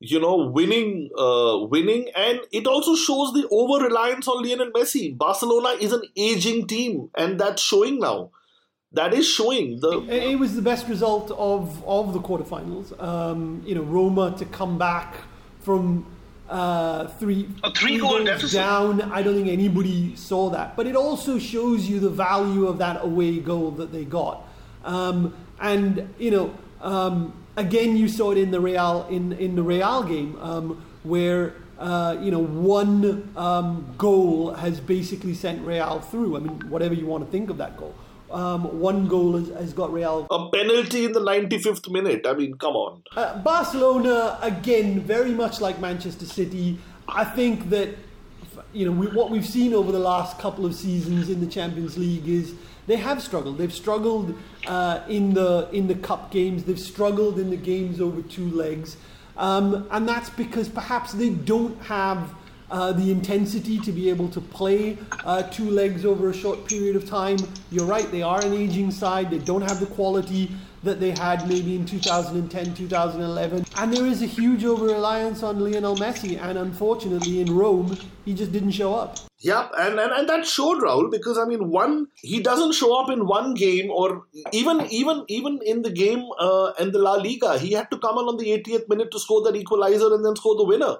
You 0.00 0.18
know, 0.18 0.36
winning, 0.36 1.10
uh, 1.16 1.58
winning, 1.70 2.08
and 2.16 2.40
it 2.50 2.66
also 2.66 2.96
shows 2.96 3.32
the 3.34 3.46
over-reliance 3.52 4.26
on 4.26 4.42
Lionel 4.42 4.72
Messi. 4.72 5.16
Barcelona 5.16 5.76
is 5.80 5.92
an 5.92 6.02
aging 6.16 6.66
team, 6.66 7.08
and 7.16 7.38
that's 7.38 7.62
showing 7.62 8.00
now. 8.00 8.32
That 8.94 9.14
is 9.14 9.28
showing 9.28 9.78
the 9.80 10.00
It 10.08 10.32
it 10.32 10.38
was 10.40 10.56
the 10.56 10.62
best 10.62 10.88
result 10.88 11.30
of, 11.30 11.82
of 11.86 12.12
the 12.12 12.18
quarterfinals. 12.18 13.00
Um, 13.00 13.62
you 13.64 13.76
know, 13.76 13.82
Roma 13.82 14.34
to 14.38 14.44
come 14.44 14.76
back 14.76 15.14
from 15.60 16.04
uh, 16.52 17.08
three, 17.18 17.48
A 17.64 17.70
three-goal 17.72 18.10
goals 18.10 18.24
deficit. 18.26 18.52
down. 18.60 19.00
I 19.10 19.22
don't 19.22 19.34
think 19.34 19.48
anybody 19.48 20.14
saw 20.16 20.50
that. 20.50 20.76
But 20.76 20.86
it 20.86 20.96
also 20.96 21.38
shows 21.38 21.88
you 21.88 21.98
the 21.98 22.10
value 22.10 22.66
of 22.66 22.76
that 22.78 23.02
away 23.02 23.38
goal 23.40 23.70
that 23.80 23.90
they 23.90 24.04
got. 24.04 24.46
Um, 24.84 25.34
and 25.58 26.12
you 26.18 26.30
know, 26.30 26.54
um, 26.82 27.32
again, 27.56 27.96
you 27.96 28.08
saw 28.08 28.32
it 28.32 28.38
in 28.38 28.50
the 28.50 28.60
Real 28.60 29.06
in 29.10 29.32
in 29.32 29.56
the 29.56 29.62
Real 29.62 30.02
game 30.04 30.36
um, 30.40 30.82
where. 31.02 31.54
Uh, 31.78 32.16
you 32.22 32.30
know, 32.30 32.38
one 32.38 33.32
um, 33.36 33.92
goal 33.98 34.54
has 34.54 34.78
basically 34.78 35.34
sent 35.34 35.66
Real 35.66 35.98
through. 35.98 36.36
I 36.36 36.38
mean, 36.38 36.60
whatever 36.70 36.94
you 36.94 37.06
want 37.06 37.24
to 37.24 37.30
think 37.32 37.50
of 37.50 37.56
that 37.58 37.76
goal, 37.76 37.92
um, 38.32 38.80
one 38.80 39.06
goal 39.06 39.36
has, 39.36 39.48
has 39.48 39.72
got 39.72 39.92
Real 39.92 40.26
a 40.30 40.50
penalty 40.50 41.04
in 41.04 41.12
the 41.12 41.20
95th 41.20 41.90
minute. 41.90 42.26
I 42.26 42.34
mean, 42.34 42.54
come 42.54 42.74
on. 42.74 43.02
uh, 43.16 43.38
Barcelona, 43.42 44.38
again, 44.42 45.00
very 45.00 45.32
much 45.32 45.60
like 45.60 45.78
Manchester 45.80 46.26
City. 46.26 46.78
I 47.08 47.24
think 47.24 47.70
that 47.70 47.90
you 48.72 48.86
know 48.86 48.92
we, 48.92 49.06
what 49.08 49.30
we've 49.30 49.46
seen 49.46 49.74
over 49.74 49.92
the 49.92 49.98
last 49.98 50.38
couple 50.38 50.64
of 50.64 50.74
seasons 50.74 51.28
in 51.28 51.40
the 51.40 51.46
Champions 51.46 51.98
League 51.98 52.28
is 52.28 52.54
they 52.86 52.96
have 52.96 53.22
struggled. 53.22 53.58
They've 53.58 53.72
struggled 53.72 54.36
uh, 54.66 55.00
in 55.08 55.34
the 55.34 55.68
in 55.72 55.86
the 55.86 55.94
cup 55.94 56.30
games. 56.30 56.64
They've 56.64 56.78
struggled 56.78 57.38
in 57.38 57.50
the 57.50 57.56
games 57.56 58.00
over 58.00 58.22
two 58.22 58.50
legs, 58.50 58.96
um, 59.36 59.86
and 59.90 60.08
that's 60.08 60.30
because 60.30 60.68
perhaps 60.68 61.12
they 61.12 61.30
don't 61.30 61.80
have. 61.82 62.34
Uh, 62.72 62.90
the 62.90 63.10
intensity 63.10 63.78
to 63.78 63.92
be 63.92 64.08
able 64.08 64.28
to 64.30 64.40
play 64.40 64.96
uh, 65.26 65.42
two 65.42 65.70
legs 65.70 66.06
over 66.06 66.30
a 66.30 66.34
short 66.34 66.66
period 66.66 66.96
of 66.96 67.06
time. 67.06 67.36
You're 67.70 67.84
right, 67.84 68.10
they 68.10 68.22
are 68.22 68.42
an 68.42 68.54
aging 68.54 68.90
side, 68.90 69.30
they 69.30 69.40
don't 69.50 69.60
have 69.60 69.78
the 69.78 69.84
quality 69.84 70.50
that 70.82 70.98
they 70.98 71.10
had 71.10 71.46
maybe 71.48 71.76
in 71.76 71.84
2010, 71.84 72.74
2011. 72.74 73.66
And 73.76 73.92
there 73.92 74.06
is 74.06 74.22
a 74.22 74.26
huge 74.26 74.64
over 74.64 74.86
reliance 74.86 75.42
on 75.42 75.60
Lionel 75.60 75.96
Messi, 75.96 76.40
and 76.40 76.56
unfortunately 76.56 77.42
in 77.42 77.54
Rome, 77.54 77.98
he 78.24 78.32
just 78.32 78.52
didn't 78.52 78.72
show 78.72 78.94
up. 78.94 79.18
Yep, 79.40 79.72
and, 79.76 79.98
and, 79.98 80.12
and 80.12 80.28
that 80.28 80.46
showed 80.46 80.80
Rahul 80.80 81.10
because 81.10 81.36
I 81.36 81.44
mean 81.44 81.68
one 81.68 82.06
he 82.22 82.40
doesn't 82.40 82.72
show 82.74 82.98
up 82.98 83.10
in 83.10 83.26
one 83.26 83.54
game 83.54 83.90
or 83.90 84.22
even 84.52 84.86
even 84.88 85.24
even 85.26 85.58
in 85.66 85.82
the 85.82 85.90
game 85.90 86.24
uh, 86.38 86.72
in 86.78 86.92
the 86.92 87.00
La 87.00 87.14
Liga 87.14 87.58
he 87.58 87.72
had 87.72 87.90
to 87.90 87.98
come 87.98 88.18
on 88.18 88.28
on 88.28 88.36
the 88.36 88.50
80th 88.56 88.88
minute 88.88 89.10
to 89.10 89.18
score 89.18 89.42
that 89.42 89.56
equalizer 89.56 90.14
and 90.14 90.24
then 90.24 90.36
score 90.36 90.54
the 90.56 90.64
winner. 90.64 90.96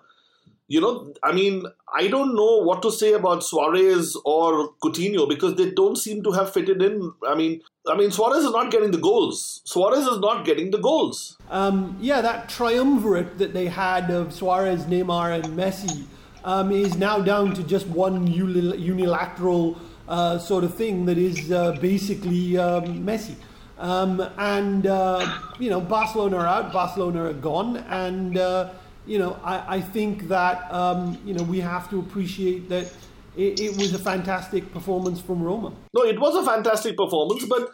You 0.72 0.80
know, 0.80 1.12
I 1.22 1.32
mean, 1.32 1.66
I 1.94 2.08
don't 2.08 2.34
know 2.34 2.62
what 2.66 2.80
to 2.80 2.90
say 2.90 3.12
about 3.12 3.44
Suarez 3.44 4.16
or 4.24 4.72
Coutinho 4.82 5.28
because 5.28 5.56
they 5.56 5.70
don't 5.70 5.96
seem 5.96 6.22
to 6.22 6.32
have 6.32 6.50
fitted 6.50 6.80
in. 6.80 7.12
I 7.28 7.34
mean, 7.34 7.60
I 7.86 7.94
mean 7.94 8.10
Suarez 8.10 8.42
is 8.42 8.52
not 8.52 8.70
getting 8.70 8.90
the 8.90 8.96
goals. 8.96 9.60
Suarez 9.66 10.06
is 10.06 10.18
not 10.20 10.46
getting 10.46 10.70
the 10.70 10.78
goals. 10.78 11.36
Um, 11.50 11.98
yeah, 12.00 12.22
that 12.22 12.48
triumvirate 12.48 13.36
that 13.36 13.52
they 13.52 13.66
had 13.66 14.08
of 14.10 14.32
Suarez, 14.32 14.84
Neymar, 14.84 15.34
and 15.34 15.44
Messi 15.58 16.06
um, 16.42 16.72
is 16.72 16.96
now 16.96 17.20
down 17.20 17.52
to 17.52 17.62
just 17.62 17.86
one 17.88 18.26
unilateral 18.26 19.78
uh, 20.08 20.38
sort 20.38 20.64
of 20.64 20.74
thing 20.74 21.04
that 21.04 21.18
is 21.18 21.52
uh, 21.52 21.72
basically 21.82 22.56
um, 22.56 23.04
Messi. 23.04 23.34
Um, 23.76 24.26
and, 24.38 24.86
uh, 24.86 25.38
you 25.58 25.68
know, 25.68 25.82
Barcelona 25.82 26.36
are 26.38 26.46
out, 26.46 26.72
Barcelona 26.72 27.24
are 27.24 27.34
gone. 27.34 27.76
And, 27.76 28.38
uh, 28.38 28.70
you 29.06 29.18
know, 29.18 29.38
I, 29.42 29.76
I 29.76 29.80
think 29.80 30.28
that, 30.28 30.72
um, 30.72 31.18
you 31.24 31.34
know, 31.34 31.42
we 31.42 31.60
have 31.60 31.90
to 31.90 31.98
appreciate 31.98 32.68
that 32.68 32.92
it, 33.36 33.60
it 33.60 33.76
was 33.76 33.94
a 33.94 33.98
fantastic 33.98 34.72
performance 34.72 35.20
from 35.20 35.42
Roma. 35.42 35.72
No, 35.94 36.02
it 36.02 36.20
was 36.20 36.36
a 36.36 36.44
fantastic 36.48 36.96
performance, 36.96 37.44
but 37.46 37.70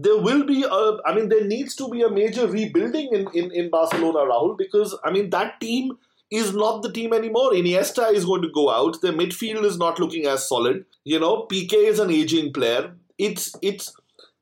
there 0.00 0.18
will 0.18 0.44
be 0.44 0.62
a 0.62 0.96
i 1.06 1.12
mean 1.12 1.28
there 1.28 1.44
needs 1.44 1.74
to 1.74 1.88
be 1.88 2.02
a 2.02 2.08
major 2.08 2.46
rebuilding 2.46 3.08
in, 3.10 3.26
in, 3.34 3.50
in 3.50 3.68
barcelona 3.68 4.20
rahul 4.30 4.56
because 4.56 4.96
i 5.04 5.10
mean 5.10 5.28
that 5.30 5.58
team 5.60 5.90
is 6.30 6.54
not 6.54 6.82
the 6.82 6.92
team 6.92 7.12
anymore. 7.12 7.52
Iniesta 7.52 8.12
is 8.12 8.24
going 8.24 8.42
to 8.42 8.50
go 8.50 8.70
out. 8.70 9.00
The 9.00 9.12
midfield 9.12 9.64
is 9.64 9.78
not 9.78 9.98
looking 9.98 10.26
as 10.26 10.46
solid. 10.46 10.84
You 11.04 11.18
know, 11.20 11.46
Piqué 11.50 11.88
is 11.88 11.98
an 11.98 12.10
aging 12.10 12.52
player. 12.52 12.94
It's 13.16 13.54
it's 13.62 13.94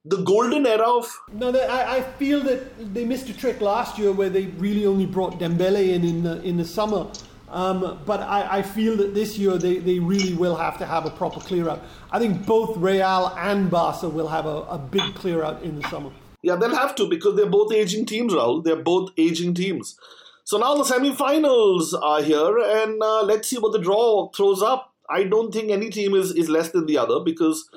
the 0.06 0.18
golden 0.18 0.66
era 0.66 0.88
of. 0.88 1.20
No, 1.32 1.50
they, 1.52 1.64
I, 1.66 1.96
I 1.96 2.02
feel 2.02 2.40
that 2.44 2.94
they 2.94 3.04
missed 3.04 3.28
a 3.28 3.36
trick 3.36 3.60
last 3.60 3.98
year 3.98 4.12
where 4.12 4.30
they 4.30 4.46
really 4.58 4.86
only 4.86 5.06
brought 5.06 5.38
Dembele 5.38 5.94
in 5.94 6.04
in 6.04 6.22
the, 6.22 6.42
in 6.42 6.56
the 6.56 6.64
summer. 6.64 7.08
Um, 7.48 8.00
but 8.04 8.20
I, 8.20 8.58
I, 8.58 8.62
feel 8.62 8.96
that 8.96 9.14
this 9.14 9.38
year 9.38 9.56
they, 9.56 9.78
they 9.78 10.00
really 10.00 10.34
will 10.34 10.56
have 10.56 10.78
to 10.78 10.86
have 10.86 11.06
a 11.06 11.10
proper 11.10 11.38
clear 11.38 11.68
out. 11.68 11.80
I 12.10 12.18
think 12.18 12.44
both 12.44 12.76
Real 12.76 13.32
and 13.38 13.70
Barca 13.70 14.08
will 14.08 14.26
have 14.26 14.46
a, 14.46 14.62
a 14.62 14.78
big 14.78 15.14
clear 15.14 15.44
out 15.44 15.62
in 15.62 15.80
the 15.80 15.88
summer. 15.88 16.10
Yeah, 16.42 16.56
they'll 16.56 16.74
have 16.74 16.96
to 16.96 17.08
because 17.08 17.36
they're 17.36 17.46
both 17.46 17.72
aging 17.72 18.06
teams, 18.06 18.32
Rahul. 18.32 18.64
They're 18.64 18.74
both 18.74 19.10
aging 19.16 19.54
teams. 19.54 19.96
So 20.42 20.58
now 20.58 20.74
the 20.74 20.84
semi-finals 20.84 21.94
are 21.94 22.20
here, 22.20 22.58
and 22.58 23.00
uh, 23.00 23.22
let's 23.22 23.48
see 23.48 23.58
what 23.58 23.72
the 23.72 23.80
draw 23.80 24.28
throws 24.30 24.60
up. 24.60 24.92
I 25.08 25.22
don't 25.22 25.52
think 25.52 25.70
any 25.70 25.88
team 25.88 26.14
is, 26.14 26.32
is 26.32 26.48
less 26.48 26.70
than 26.70 26.86
the 26.86 26.98
other 26.98 27.20
because 27.20 27.68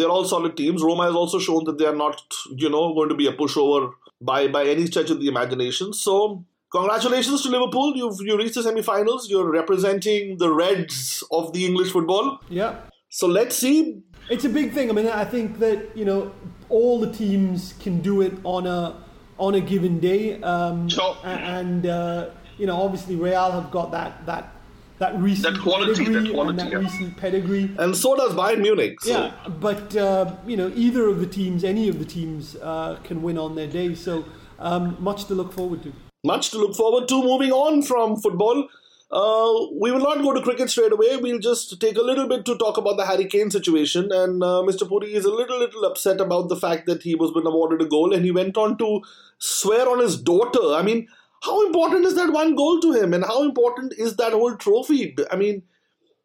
they're 0.00 0.08
all 0.08 0.24
solid 0.24 0.56
teams. 0.56 0.82
Roma 0.82 1.04
has 1.04 1.14
also 1.14 1.38
shown 1.38 1.64
that 1.64 1.78
they 1.78 1.86
are 1.86 1.94
not, 1.94 2.22
you 2.56 2.68
know, 2.68 2.94
going 2.94 3.08
to 3.08 3.14
be 3.14 3.26
a 3.26 3.32
pushover 3.32 3.92
by 4.20 4.48
by 4.48 4.64
any 4.64 4.86
stretch 4.86 5.10
of 5.10 5.20
the 5.20 5.28
imagination. 5.28 5.92
So 5.92 6.44
congratulations 6.70 7.42
to 7.42 7.48
Liverpool. 7.50 7.96
You've 7.96 8.20
you 8.20 8.36
reached 8.36 8.54
the 8.54 8.62
semi-finals. 8.62 9.28
You're 9.30 9.50
representing 9.50 10.38
the 10.38 10.52
Reds 10.52 11.24
of 11.30 11.52
the 11.52 11.66
English 11.66 11.92
football. 11.92 12.40
Yeah. 12.48 12.80
So 13.08 13.26
let's 13.26 13.56
see. 13.56 14.02
It's 14.30 14.44
a 14.44 14.48
big 14.48 14.72
thing. 14.72 14.90
I 14.90 14.92
mean, 14.92 15.08
I 15.08 15.24
think 15.24 15.58
that 15.58 15.96
you 15.96 16.04
know 16.04 16.32
all 16.68 17.00
the 17.00 17.12
teams 17.12 17.74
can 17.80 18.00
do 18.00 18.20
it 18.20 18.34
on 18.44 18.66
a 18.66 18.96
on 19.38 19.54
a 19.54 19.60
given 19.60 19.98
day. 19.98 20.40
Um, 20.42 20.88
sure. 20.88 21.16
And 21.24 21.86
uh, 21.86 22.30
you 22.58 22.66
know, 22.66 22.80
obviously, 22.80 23.16
Real 23.16 23.50
have 23.50 23.70
got 23.70 23.90
that 23.92 24.26
that 24.26 24.54
that 25.00 25.18
recent 25.18 25.54
that 25.54 25.62
quality, 25.62 26.04
pedigree 26.04 26.22
that 26.22 26.32
quality, 26.32 26.50
and 26.50 26.58
that 26.60 26.72
yeah. 26.72 26.78
recent 26.78 27.16
pedigree. 27.16 27.74
And 27.78 27.96
so 27.96 28.14
does 28.16 28.34
Bayern 28.34 28.60
Munich. 28.60 29.00
So. 29.00 29.10
Yeah, 29.10 29.48
but 29.48 29.96
uh, 29.96 30.36
you 30.46 30.56
know, 30.56 30.70
either 30.76 31.08
of 31.08 31.20
the 31.20 31.26
teams, 31.26 31.64
any 31.64 31.88
of 31.88 31.98
the 31.98 32.04
teams, 32.04 32.54
uh, 32.56 32.98
can 33.02 33.22
win 33.22 33.38
on 33.38 33.56
their 33.56 33.66
day. 33.66 33.94
So 33.94 34.26
um, 34.58 34.96
much 35.00 35.24
to 35.24 35.34
look 35.34 35.52
forward 35.52 35.82
to. 35.82 35.92
Much 36.22 36.50
to 36.50 36.58
look 36.58 36.76
forward 36.76 37.08
to. 37.08 37.22
Moving 37.22 37.50
on 37.50 37.82
from 37.82 38.16
football. 38.16 38.68
Uh, 39.10 39.66
we 39.80 39.90
will 39.90 39.98
not 40.00 40.22
go 40.22 40.32
to 40.32 40.40
cricket 40.40 40.70
straight 40.70 40.92
away. 40.92 41.16
We'll 41.16 41.40
just 41.40 41.80
take 41.80 41.96
a 41.96 42.02
little 42.02 42.28
bit 42.28 42.44
to 42.44 42.56
talk 42.58 42.76
about 42.76 42.96
the 42.96 43.06
Harry 43.06 43.24
Kane 43.24 43.50
situation. 43.50 44.12
And 44.12 44.40
uh, 44.40 44.62
Mr. 44.62 44.86
Puri 44.86 45.14
is 45.14 45.24
a 45.24 45.32
little, 45.32 45.58
little 45.58 45.84
upset 45.84 46.20
about 46.20 46.48
the 46.48 46.54
fact 46.54 46.86
that 46.86 47.02
he 47.02 47.16
was 47.16 47.32
been 47.32 47.46
awarded 47.46 47.82
a 47.82 47.86
goal, 47.86 48.14
and 48.14 48.24
he 48.24 48.30
went 48.30 48.56
on 48.56 48.78
to 48.78 49.00
swear 49.38 49.88
on 49.88 49.98
his 49.98 50.20
daughter. 50.20 50.74
I 50.74 50.82
mean, 50.82 51.08
how 51.42 51.66
important 51.66 52.04
is 52.04 52.14
that 52.16 52.32
one 52.32 52.54
goal 52.54 52.80
to 52.80 52.92
him, 52.92 53.14
and 53.14 53.24
how 53.24 53.42
important 53.42 53.94
is 53.96 54.16
that 54.16 54.32
whole 54.32 54.56
trophy? 54.56 55.16
I 55.30 55.36
mean, 55.36 55.62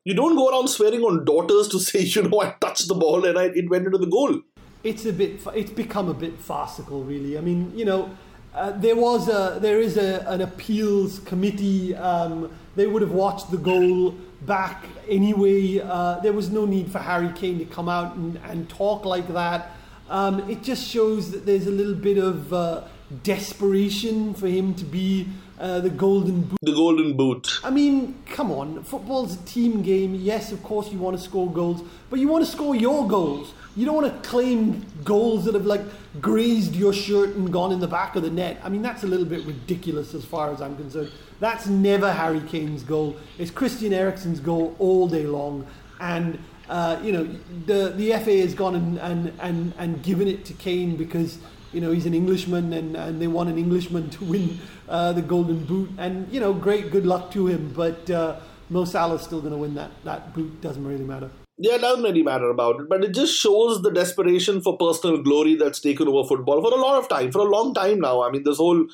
you 0.03 0.13
don't 0.13 0.36
go 0.36 0.50
around 0.50 0.67
swearing 0.67 1.01
on 1.01 1.25
daughters 1.25 1.67
to 1.69 1.79
say, 1.89 2.00
you 2.00 2.24
know, 2.24 2.41
I 2.41 2.55
touched 2.60 2.88
the 2.88 2.95
ball 2.95 3.25
and 3.25 3.38
I, 3.38 3.45
it 3.45 3.69
went 3.69 3.86
into 3.86 3.98
the 3.98 4.07
goal. 4.07 4.41
It's 4.84 5.05
a 5.05 5.13
bit. 5.13 5.41
It's 5.55 5.72
become 5.72 6.10
a 6.10 6.13
bit 6.13 6.39
farcical, 6.39 7.03
really. 7.03 7.38
I 7.38 7.41
mean, 7.41 7.75
you 7.75 7.86
know, 7.86 8.15
uh, 8.53 8.72
there 8.72 8.95
was 8.95 9.27
a 9.27 9.57
there 9.60 9.81
is 9.81 9.98
a, 9.98 10.24
an 10.27 10.41
appeals 10.41 11.19
committee. 11.19 11.95
Um, 11.95 12.55
they 12.75 12.86
would 12.86 13.01
have 13.01 13.12
watched 13.12 13.50
the 13.50 13.57
goal 13.57 14.12
back 14.41 14.86
anyway. 15.10 15.79
Uh, 15.79 16.19
there 16.19 16.34
was 16.34 16.51
no 16.51 16.65
need 16.65 16.91
for 16.91 17.00
Harry 17.00 17.31
Kane 17.34 17.57
to 17.57 17.65
come 17.65 17.89
out 17.89 18.15
and, 18.15 18.39
and 18.45 18.69
talk 18.69 19.05
like 19.05 19.27
that. 19.34 19.72
Um, 20.07 20.48
it 20.50 20.62
just 20.62 20.88
shows 20.88 21.31
that 21.31 21.48
there's 21.48 21.65
a 21.65 21.72
little 21.72 21.95
bit 21.95 22.19
of 22.19 22.53
uh, 22.53 22.84
desperation 23.24 24.34
for 24.34 24.48
him 24.48 24.74
to 24.76 24.84
be 24.84 25.28
uh, 25.60 25.80
the 25.80 25.90
golden 25.90 26.42
boot. 26.42 26.60
The 26.62 26.74
golden 26.74 27.16
boot. 27.16 27.60
I 27.64 27.70
mean, 27.70 28.22
come 28.26 28.52
on. 28.52 28.84
Football's 28.84 29.36
a 29.36 29.46
team 29.46 29.82
game. 29.82 30.16
Yes, 30.16 30.52
of 30.52 30.62
course 30.64 30.92
you 30.92 30.98
want 30.98 31.18
to 31.18 31.24
score 31.24 31.50
goals, 31.50 31.82
but 32.10 32.20
you 32.20 32.28
want 32.28 32.46
to 32.46 32.52
score 32.52 32.76
your 32.76 33.08
goals. 33.08 33.54
You 33.76 33.86
don't 33.86 33.96
want 33.96 34.24
to 34.24 34.30
claim 34.30 34.86
goals 35.04 35.46
that 35.46 35.54
have 35.54 35.66
like 35.66 35.82
grazed 36.22 36.76
your 36.76 36.94
shirt 36.94 37.36
and 37.36 37.52
gone 37.52 37.72
in 37.72 37.80
the 37.80 37.88
back 37.88 38.16
of 38.16 38.24
the 38.24 38.30
net. 38.30 38.60
I 38.64 38.70
mean, 38.70 38.82
that's 38.82 39.04
a 39.04 39.08
little 39.08 39.26
bit 39.26 39.46
ridiculous 39.46 40.14
as 40.14 40.24
far 40.24 40.52
as 40.52 40.62
I'm 40.62 40.76
concerned. 40.76 41.12
That's 41.40 41.68
never 41.68 42.12
Harry 42.12 42.42
Kane's 42.42 42.84
goal. 42.84 43.18
It's 43.38 43.52
Christian 43.52 43.94
Eriksen's 43.94 44.40
goal 44.40 44.76
all 44.80 45.08
day 45.08 45.26
long. 45.26 45.68
And, 46.00 46.40
uh, 46.70 47.00
you 47.04 47.12
know, 47.12 47.28
the, 47.66 47.94
the 47.96 48.12
FA 48.20 48.38
has 48.40 48.54
gone 48.54 48.76
and, 48.76 48.98
and, 49.00 49.34
and, 49.40 49.74
and 49.78 50.04
given 50.04 50.28
it 50.28 50.46
to 50.46 50.54
Kane 50.54 50.96
because, 50.96 51.38
you 51.75 51.82
know, 51.82 51.91
he's 51.91 52.05
an 52.05 52.13
Englishman 52.13 52.74
and, 52.74 52.96
and 52.96 53.22
they 53.22 53.27
want 53.27 53.50
an 53.50 53.58
Englishman 53.58 54.10
to 54.12 54.25
win 54.25 54.60
uh, 54.88 55.13
the 55.13 55.22
Golden 55.22 55.65
Boot. 55.65 55.89
And, 55.98 56.32
you 56.34 56.39
know, 56.39 56.53
great, 56.53 56.91
good 56.91 57.05
luck 57.05 57.32
to 57.32 57.48
him. 57.48 57.74
But 57.75 58.10
uh, 58.10 58.39
Mo 58.70 58.86
Salah's 58.86 59.24
still 59.24 59.41
going 59.41 59.51
to 59.51 59.58
win 59.58 59.75
that, 59.75 59.91
that 60.05 60.34
boot. 60.34 60.62
Doesn't 60.62 60.86
really 60.86 61.03
matter. 61.03 61.29
Yeah, 61.58 61.75
it 61.75 61.82
doesn't 61.82 62.03
really 62.03 62.24
matter 62.24 62.50
about 62.50 62.82
it, 62.82 62.89
but 62.89 63.03
it 63.03 63.13
just 63.13 63.34
shows 63.34 63.82
the 63.82 63.89
desperation 63.89 64.62
for 64.62 64.77
personal 64.77 65.22
glory 65.22 65.55
that's 65.55 65.79
taken 65.79 66.08
over 66.08 66.27
football 66.27 66.62
for 66.62 66.77
a 66.77 66.82
lot 66.82 67.01
of 67.01 67.08
time, 67.08 67.32
for 67.32 67.39
a 67.39 67.50
long 67.50 67.74
time 67.74 68.01
now. 68.01 68.24
I 68.24 68.29
mean, 68.29 68.44
this 68.44 68.58
whole 68.58 68.88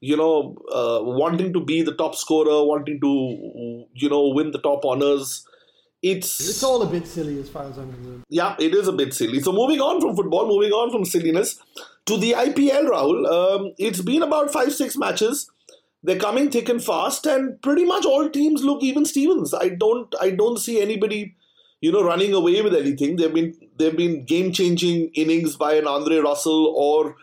you 0.00 0.16
know, 0.16 0.56
uh, 0.72 1.00
wanting 1.02 1.52
to 1.52 1.60
be 1.60 1.82
the 1.82 1.94
top 1.94 2.14
scorer, 2.14 2.64
wanting 2.64 3.00
to, 3.00 3.84
you 3.94 4.08
know, 4.08 4.28
win 4.28 4.50
the 4.50 4.58
top 4.58 4.84
honors. 4.84 5.46
It's 6.02 6.40
it's 6.40 6.62
all 6.62 6.80
a 6.80 6.86
bit 6.86 7.06
silly 7.06 7.38
as 7.38 7.50
far 7.50 7.64
as 7.64 7.76
I'm 7.76 7.92
concerned. 7.92 8.22
Yeah, 8.30 8.56
it 8.58 8.74
is 8.74 8.88
a 8.88 8.92
bit 8.92 9.12
silly. 9.12 9.40
So 9.40 9.52
moving 9.52 9.80
on 9.80 10.00
from 10.00 10.16
football, 10.16 10.48
moving 10.48 10.72
on 10.72 10.90
from 10.90 11.04
silliness 11.04 11.60
to 12.06 12.16
the 12.16 12.32
IPL, 12.32 12.90
Rahul. 12.90 13.26
Um, 13.30 13.72
it's 13.78 14.00
been 14.00 14.22
about 14.22 14.52
five, 14.52 14.72
six 14.72 14.96
matches. 14.96 15.50
They're 16.02 16.18
coming 16.18 16.50
thick 16.50 16.68
and 16.68 16.82
fast, 16.82 17.26
and 17.26 17.60
pretty 17.60 17.84
much 17.84 18.06
all 18.06 18.28
teams 18.30 18.64
look 18.64 18.82
even 18.82 19.04
Stevens. 19.04 19.52
I 19.52 19.68
don't, 19.68 20.14
I 20.20 20.30
don't 20.30 20.58
see 20.58 20.80
anybody, 20.80 21.34
you 21.80 21.92
know, 21.92 22.02
running 22.02 22.32
away 22.32 22.62
with 22.62 22.74
anything. 22.74 23.16
They've 23.16 23.32
been, 23.32 23.54
they've 23.78 23.96
been 23.96 24.24
game-changing 24.24 25.10
innings 25.14 25.56
by 25.56 25.74
an 25.74 25.86
Andre 25.86 26.16
Russell 26.16 26.74
or 26.74 27.16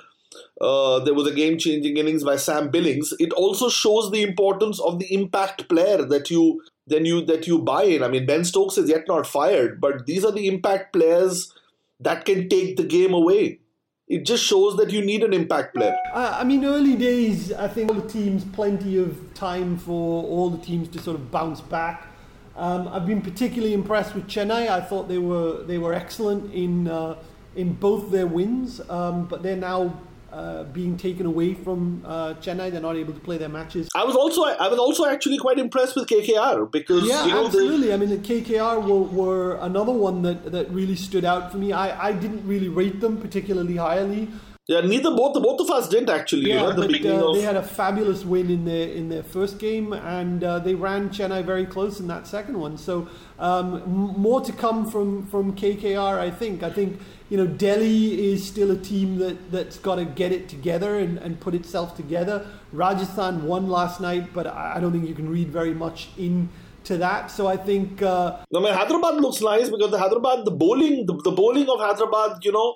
uh, 0.61 0.99
there 0.99 1.13
was 1.13 1.27
a 1.27 1.33
game 1.33 1.57
changing 1.57 1.97
innings 1.97 2.23
by 2.23 2.35
Sam 2.35 2.69
Billings. 2.69 3.13
It 3.19 3.33
also 3.33 3.69
shows 3.69 4.11
the 4.11 4.23
importance 4.23 4.79
of 4.79 4.99
the 4.99 5.13
impact 5.13 5.69
player 5.69 6.03
that 6.03 6.29
you 6.29 6.61
then 6.87 7.05
you 7.05 7.23
that 7.25 7.47
you 7.47 7.59
buy 7.59 7.83
in. 7.83 8.03
I 8.03 8.07
mean, 8.07 8.25
Ben 8.25 8.45
Stokes 8.45 8.77
is 8.77 8.89
yet 8.89 9.07
not 9.07 9.27
fired, 9.27 9.79
but 9.79 10.05
these 10.05 10.23
are 10.23 10.31
the 10.31 10.47
impact 10.47 10.93
players 10.93 11.53
that 11.99 12.25
can 12.25 12.47
take 12.49 12.77
the 12.77 12.83
game 12.83 13.13
away. 13.13 13.59
It 14.07 14.25
just 14.25 14.43
shows 14.43 14.77
that 14.77 14.89
you 14.89 15.01
need 15.01 15.21
an 15.23 15.33
impact 15.33 15.75
player. 15.75 15.93
I 16.13 16.45
mean, 16.45 16.63
early 16.63 16.95
days, 16.95 17.51
I 17.51 17.67
think 17.67 17.91
all 17.91 17.97
the 17.97 18.07
teams 18.07 18.45
plenty 18.45 18.97
of 18.97 19.33
time 19.33 19.77
for 19.77 20.23
all 20.23 20.49
the 20.49 20.63
teams 20.63 20.87
to 20.89 20.99
sort 20.99 21.15
of 21.15 21.29
bounce 21.29 21.59
back. 21.59 22.07
Um, 22.55 22.87
I've 22.87 23.05
been 23.05 23.21
particularly 23.21 23.73
impressed 23.73 24.15
with 24.15 24.27
Chennai. 24.27 24.69
I 24.69 24.79
thought 24.79 25.09
they 25.09 25.17
were 25.17 25.63
they 25.63 25.77
were 25.77 25.93
excellent 25.93 26.53
in 26.53 26.87
uh, 26.87 27.17
in 27.55 27.73
both 27.73 28.09
their 28.09 28.27
wins, 28.27 28.79
um, 28.89 29.25
but 29.25 29.43
they're 29.43 29.57
now 29.57 29.99
uh, 30.37 30.63
being 30.65 30.95
taken 30.97 31.25
away 31.25 31.55
from 31.55 32.03
uh, 32.05 32.35
Chennai. 32.35 32.71
They're 32.71 32.79
not 32.79 32.95
able 32.95 33.13
to 33.13 33.19
play 33.19 33.37
their 33.37 33.49
matches. 33.49 33.89
I 33.95 34.03
was 34.03 34.15
also 34.15 34.43
I 34.43 34.67
was 34.67 34.77
also 34.77 35.05
actually 35.05 35.39
quite 35.39 35.57
impressed 35.57 35.95
with 35.95 36.07
KKR 36.07 36.71
because 36.71 37.07
yeah, 37.07 37.25
you 37.25 37.31
know, 37.31 37.45
absolutely. 37.45 37.91
I 37.91 37.97
mean, 37.97 38.09
the 38.09 38.17
KKR 38.17 38.83
were, 38.87 39.01
were, 39.01 39.55
another 39.61 39.91
one 39.91 40.21
that, 40.21 40.51
that 40.51 40.69
really 40.69 40.95
stood 40.95 41.25
out 41.25 41.51
for 41.51 41.57
me. 41.57 41.73
I, 41.73 42.09
I 42.09 42.11
didn't 42.11 42.47
really 42.47 42.69
rate 42.69 42.99
them 42.99 43.17
particularly 43.19 43.77
highly. 43.77 44.27
Yeah, 44.67 44.81
neither 44.81 45.11
both 45.11 45.41
both 45.41 45.61
of 45.61 45.69
us 45.69 45.87
didn't 45.87 46.09
actually. 46.09 46.49
Yeah, 46.49 46.71
the 46.71 46.87
but 46.87 47.05
uh, 47.05 47.29
of 47.29 47.35
they 47.35 47.41
had 47.41 47.55
a 47.55 47.63
fabulous 47.63 48.25
win 48.25 48.49
in 48.51 48.65
their 48.65 48.89
in 48.89 49.07
their 49.07 49.23
first 49.23 49.59
game, 49.59 49.93
and 49.93 50.43
uh, 50.43 50.59
they 50.59 50.75
ran 50.75 51.09
Chennai 51.09 51.45
very 51.45 51.65
close 51.65 52.01
in 52.01 52.07
that 52.07 52.27
second 52.27 52.59
one. 52.59 52.77
So 52.77 53.07
um, 53.39 53.75
m- 53.75 54.21
more 54.21 54.41
to 54.41 54.51
come 54.51 54.85
from 54.91 55.25
from 55.27 55.55
KKR. 55.55 56.19
I 56.19 56.29
think. 56.29 56.63
I 56.63 56.69
think 56.69 56.99
you 57.29 57.37
know 57.37 57.47
Delhi 57.47 58.33
is 58.33 58.45
still 58.45 58.71
a 58.71 58.75
team 58.75 59.19
that 59.19 59.51
that's 59.53 59.77
got 59.77 59.95
to 59.95 60.05
get 60.05 60.33
it 60.33 60.49
together 60.49 60.99
and, 60.99 61.17
and 61.19 61.39
put 61.39 61.53
itself 61.55 61.95
together. 61.95 62.45
Rajasthan 62.73 63.45
won 63.45 63.69
last 63.69 64.01
night, 64.01 64.33
but 64.33 64.47
I 64.47 64.81
don't 64.81 64.91
think 64.91 65.07
you 65.07 65.15
can 65.15 65.29
read 65.29 65.47
very 65.47 65.73
much 65.73 66.09
into 66.17 66.97
that. 66.97 67.31
So 67.31 67.47
I 67.47 67.55
think. 67.55 68.01
Uh, 68.01 68.43
No, 68.51 68.59
I 68.59 68.63
mean, 68.63 68.73
Hyderabad 68.73 69.15
looks 69.21 69.39
nice 69.39 69.69
because 69.69 69.91
the 69.91 69.97
Hyderabad, 69.97 70.43
the 70.43 70.51
bowling, 70.51 71.05
the, 71.05 71.15
the 71.23 71.31
bowling 71.31 71.69
of 71.69 71.79
Hyderabad, 71.79 72.43
you 72.43 72.51
know, 72.51 72.75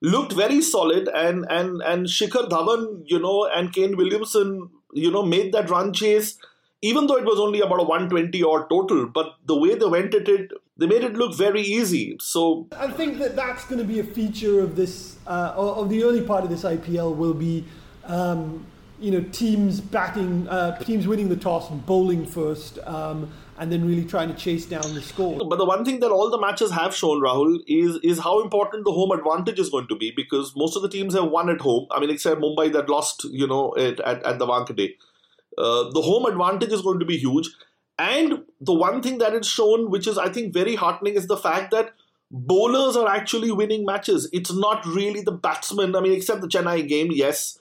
looked 0.00 0.32
very 0.32 0.60
solid, 0.60 1.08
and 1.08 1.46
and 1.50 1.82
and 1.82 2.06
Shikhar 2.06 2.48
Dhawan, 2.48 3.02
you 3.06 3.18
know, 3.18 3.48
and 3.52 3.72
Kane 3.72 3.96
Williamson, 3.96 4.70
you 4.92 5.10
know, 5.10 5.22
made 5.22 5.52
that 5.52 5.70
run 5.70 5.92
chase, 5.92 6.38
even 6.82 7.06
though 7.06 7.16
it 7.16 7.24
was 7.24 7.38
only 7.38 7.60
about 7.60 7.80
a 7.80 7.84
120 7.84 8.42
odd 8.42 8.68
total. 8.68 9.06
But 9.06 9.34
the 9.46 9.56
way 9.56 9.74
they 9.74 9.86
went 9.86 10.14
at 10.14 10.28
it, 10.28 10.52
they 10.76 10.86
made 10.86 11.02
it 11.02 11.14
look 11.14 11.36
very 11.36 11.62
easy. 11.62 12.16
So 12.20 12.68
I 12.72 12.88
think 12.88 13.18
that 13.18 13.34
that's 13.34 13.64
going 13.64 13.80
to 13.80 13.86
be 13.86 13.98
a 13.98 14.04
feature 14.04 14.60
of 14.60 14.76
this, 14.76 15.16
uh, 15.26 15.52
of 15.56 15.90
the 15.90 16.04
early 16.04 16.22
part 16.22 16.44
of 16.44 16.50
this 16.50 16.62
IPL 16.62 17.16
will 17.16 17.34
be, 17.34 17.64
um, 18.04 18.64
you 19.00 19.10
know, 19.10 19.20
teams 19.32 19.80
batting, 19.80 20.48
uh, 20.48 20.78
teams 20.78 21.06
winning 21.08 21.28
the 21.28 21.36
toss 21.36 21.70
and 21.70 21.84
bowling 21.84 22.24
first, 22.24 22.78
um, 22.86 23.30
and 23.58 23.72
then 23.72 23.86
really 23.86 24.04
trying 24.04 24.28
to 24.28 24.34
chase 24.34 24.66
down 24.66 24.94
the 24.94 25.02
score. 25.02 25.38
But 25.48 25.56
the 25.56 25.64
one 25.64 25.84
thing 25.84 26.00
that 26.00 26.10
all 26.10 26.30
the 26.30 26.40
matches 26.40 26.70
have 26.70 26.94
shown, 26.94 27.20
Rahul, 27.20 27.58
is 27.66 27.98
is 28.02 28.18
how 28.18 28.40
important 28.42 28.84
the 28.84 28.92
home 28.92 29.10
advantage 29.10 29.58
is 29.58 29.70
going 29.70 29.88
to 29.88 29.96
be 29.96 30.12
because 30.14 30.54
most 30.56 30.76
of 30.76 30.82
the 30.82 30.88
teams 30.88 31.14
have 31.14 31.30
won 31.30 31.50
at 31.50 31.60
home. 31.60 31.86
I 31.90 32.00
mean, 32.00 32.10
except 32.10 32.40
Mumbai 32.40 32.72
that 32.72 32.88
lost, 32.88 33.24
you 33.24 33.46
know, 33.46 33.74
at, 33.76 34.00
at, 34.00 34.22
at 34.22 34.38
the 34.38 34.46
Wankhede. 34.46 34.94
Uh, 35.56 35.90
the 35.90 36.02
home 36.02 36.26
advantage 36.26 36.72
is 36.72 36.82
going 36.82 37.00
to 37.00 37.04
be 37.04 37.18
huge. 37.18 37.48
And 37.98 38.44
the 38.60 38.74
one 38.74 39.02
thing 39.02 39.18
that 39.18 39.34
it's 39.34 39.48
shown, 39.48 39.90
which 39.90 40.06
is 40.06 40.18
I 40.18 40.28
think 40.28 40.54
very 40.54 40.76
heartening, 40.76 41.14
is 41.14 41.26
the 41.26 41.36
fact 41.36 41.72
that 41.72 41.94
bowlers 42.30 42.96
are 42.96 43.08
actually 43.08 43.50
winning 43.50 43.84
matches. 43.84 44.28
It's 44.32 44.52
not 44.52 44.86
really 44.86 45.22
the 45.22 45.32
batsmen. 45.32 45.96
I 45.96 46.00
mean, 46.00 46.12
except 46.12 46.42
the 46.42 46.48
Chennai 46.48 46.86
game, 46.86 47.08
yes. 47.10 47.57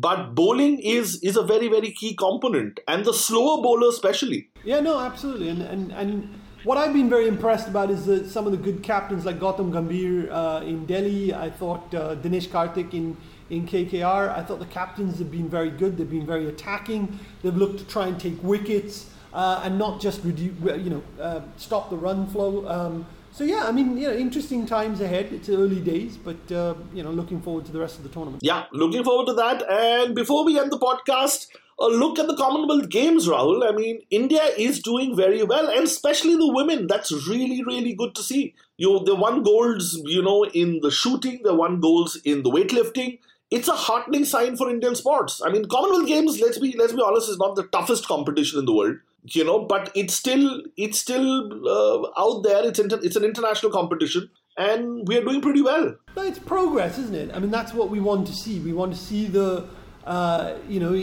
But 0.00 0.34
bowling 0.34 0.78
is 0.78 1.20
is 1.22 1.36
a 1.36 1.42
very 1.42 1.68
very 1.68 1.90
key 1.90 2.14
component, 2.14 2.78
and 2.86 3.04
the 3.04 3.12
slower 3.12 3.62
bowler 3.62 3.88
especially. 3.88 4.48
Yeah, 4.64 4.80
no, 4.80 5.00
absolutely. 5.00 5.48
And, 5.48 5.62
and, 5.62 5.92
and 5.92 6.40
what 6.64 6.78
I've 6.78 6.92
been 6.92 7.08
very 7.08 7.26
impressed 7.26 7.68
about 7.68 7.90
is 7.90 8.06
that 8.06 8.28
some 8.28 8.46
of 8.46 8.52
the 8.52 8.58
good 8.58 8.82
captains 8.82 9.24
like 9.24 9.40
Gautam 9.40 9.72
Gambhir 9.72 10.30
uh, 10.30 10.64
in 10.64 10.86
Delhi. 10.86 11.34
I 11.34 11.50
thought 11.50 11.92
uh, 11.94 12.16
Dinesh 12.16 12.48
Karthik 12.48 12.94
in, 12.94 13.16
in 13.50 13.66
KKR. 13.66 14.36
I 14.36 14.42
thought 14.42 14.58
the 14.58 14.66
captains 14.66 15.18
have 15.18 15.30
been 15.30 15.48
very 15.48 15.70
good. 15.70 15.96
They've 15.96 16.10
been 16.10 16.26
very 16.26 16.48
attacking. 16.48 17.18
They've 17.42 17.56
looked 17.56 17.78
to 17.78 17.84
try 17.86 18.06
and 18.06 18.20
take 18.20 18.42
wickets 18.42 19.10
uh, 19.32 19.62
and 19.64 19.78
not 19.78 20.00
just 20.00 20.22
reduce, 20.24 20.52
you 20.84 20.90
know, 20.90 21.02
uh, 21.20 21.40
stop 21.56 21.90
the 21.90 21.96
run 21.96 22.26
flow. 22.26 22.68
Um, 22.68 23.06
so 23.32 23.44
yeah, 23.44 23.64
I 23.66 23.72
mean, 23.72 23.96
you 23.96 24.08
know, 24.08 24.14
interesting 24.14 24.66
times 24.66 25.00
ahead. 25.00 25.32
It's 25.32 25.48
early 25.48 25.80
days, 25.80 26.16
but 26.16 26.52
uh, 26.52 26.74
you 26.92 27.02
know, 27.02 27.10
looking 27.10 27.40
forward 27.40 27.66
to 27.66 27.72
the 27.72 27.80
rest 27.80 27.98
of 27.98 28.02
the 28.02 28.08
tournament. 28.08 28.40
Yeah, 28.42 28.64
looking 28.72 29.04
forward 29.04 29.26
to 29.26 29.34
that. 29.34 29.62
And 29.70 30.14
before 30.14 30.44
we 30.44 30.58
end 30.58 30.72
the 30.72 30.78
podcast, 30.78 31.46
a 31.80 31.86
look 31.86 32.18
at 32.18 32.26
the 32.26 32.36
Commonwealth 32.36 32.88
Games, 32.88 33.28
Rahul. 33.28 33.68
I 33.68 33.72
mean, 33.74 34.00
India 34.10 34.42
is 34.56 34.80
doing 34.80 35.14
very 35.16 35.42
well, 35.42 35.68
and 35.68 35.84
especially 35.84 36.34
the 36.34 36.52
women. 36.52 36.86
That's 36.86 37.12
really, 37.28 37.62
really 37.64 37.94
good 37.94 38.14
to 38.16 38.22
see. 38.22 38.54
You, 38.76 39.02
they 39.04 39.12
won 39.12 39.42
golds, 39.42 40.00
you 40.04 40.22
know, 40.22 40.44
in 40.46 40.80
the 40.80 40.90
shooting. 40.90 41.40
They 41.44 41.52
won 41.52 41.80
goals 41.80 42.16
in 42.24 42.42
the 42.42 42.50
weightlifting. 42.50 43.18
It's 43.50 43.68
a 43.68 43.72
heartening 43.72 44.24
sign 44.24 44.56
for 44.56 44.68
Indian 44.68 44.94
sports. 44.94 45.40
I 45.44 45.50
mean, 45.50 45.66
Commonwealth 45.66 46.06
Games. 46.06 46.40
Let's 46.40 46.58
be 46.58 46.74
let's 46.76 46.92
be 46.92 47.02
honest, 47.02 47.30
is 47.30 47.38
not 47.38 47.56
the 47.56 47.64
toughest 47.64 48.06
competition 48.06 48.58
in 48.58 48.66
the 48.66 48.74
world. 48.74 48.96
You 49.24 49.44
know, 49.44 49.64
but 49.64 49.90
it's 49.94 50.14
still 50.14 50.62
it's 50.76 50.98
still 50.98 51.68
uh, 51.68 52.08
out 52.16 52.44
there. 52.44 52.64
It's 52.64 52.78
inter- 52.78 53.00
it's 53.02 53.16
an 53.16 53.24
international 53.24 53.70
competition, 53.72 54.30
and 54.56 55.06
we 55.06 55.18
are 55.18 55.22
doing 55.22 55.42
pretty 55.42 55.60
well. 55.60 55.96
No, 56.16 56.22
it's 56.22 56.38
progress, 56.38 56.98
isn't 56.98 57.14
it? 57.14 57.34
I 57.34 57.38
mean, 57.38 57.50
that's 57.50 57.74
what 57.74 57.90
we 57.90 58.00
want 58.00 58.26
to 58.28 58.32
see. 58.32 58.58
We 58.60 58.72
want 58.72 58.92
to 58.94 58.98
see 58.98 59.26
the, 59.26 59.68
uh, 60.04 60.54
you 60.68 60.80
know, 60.80 60.94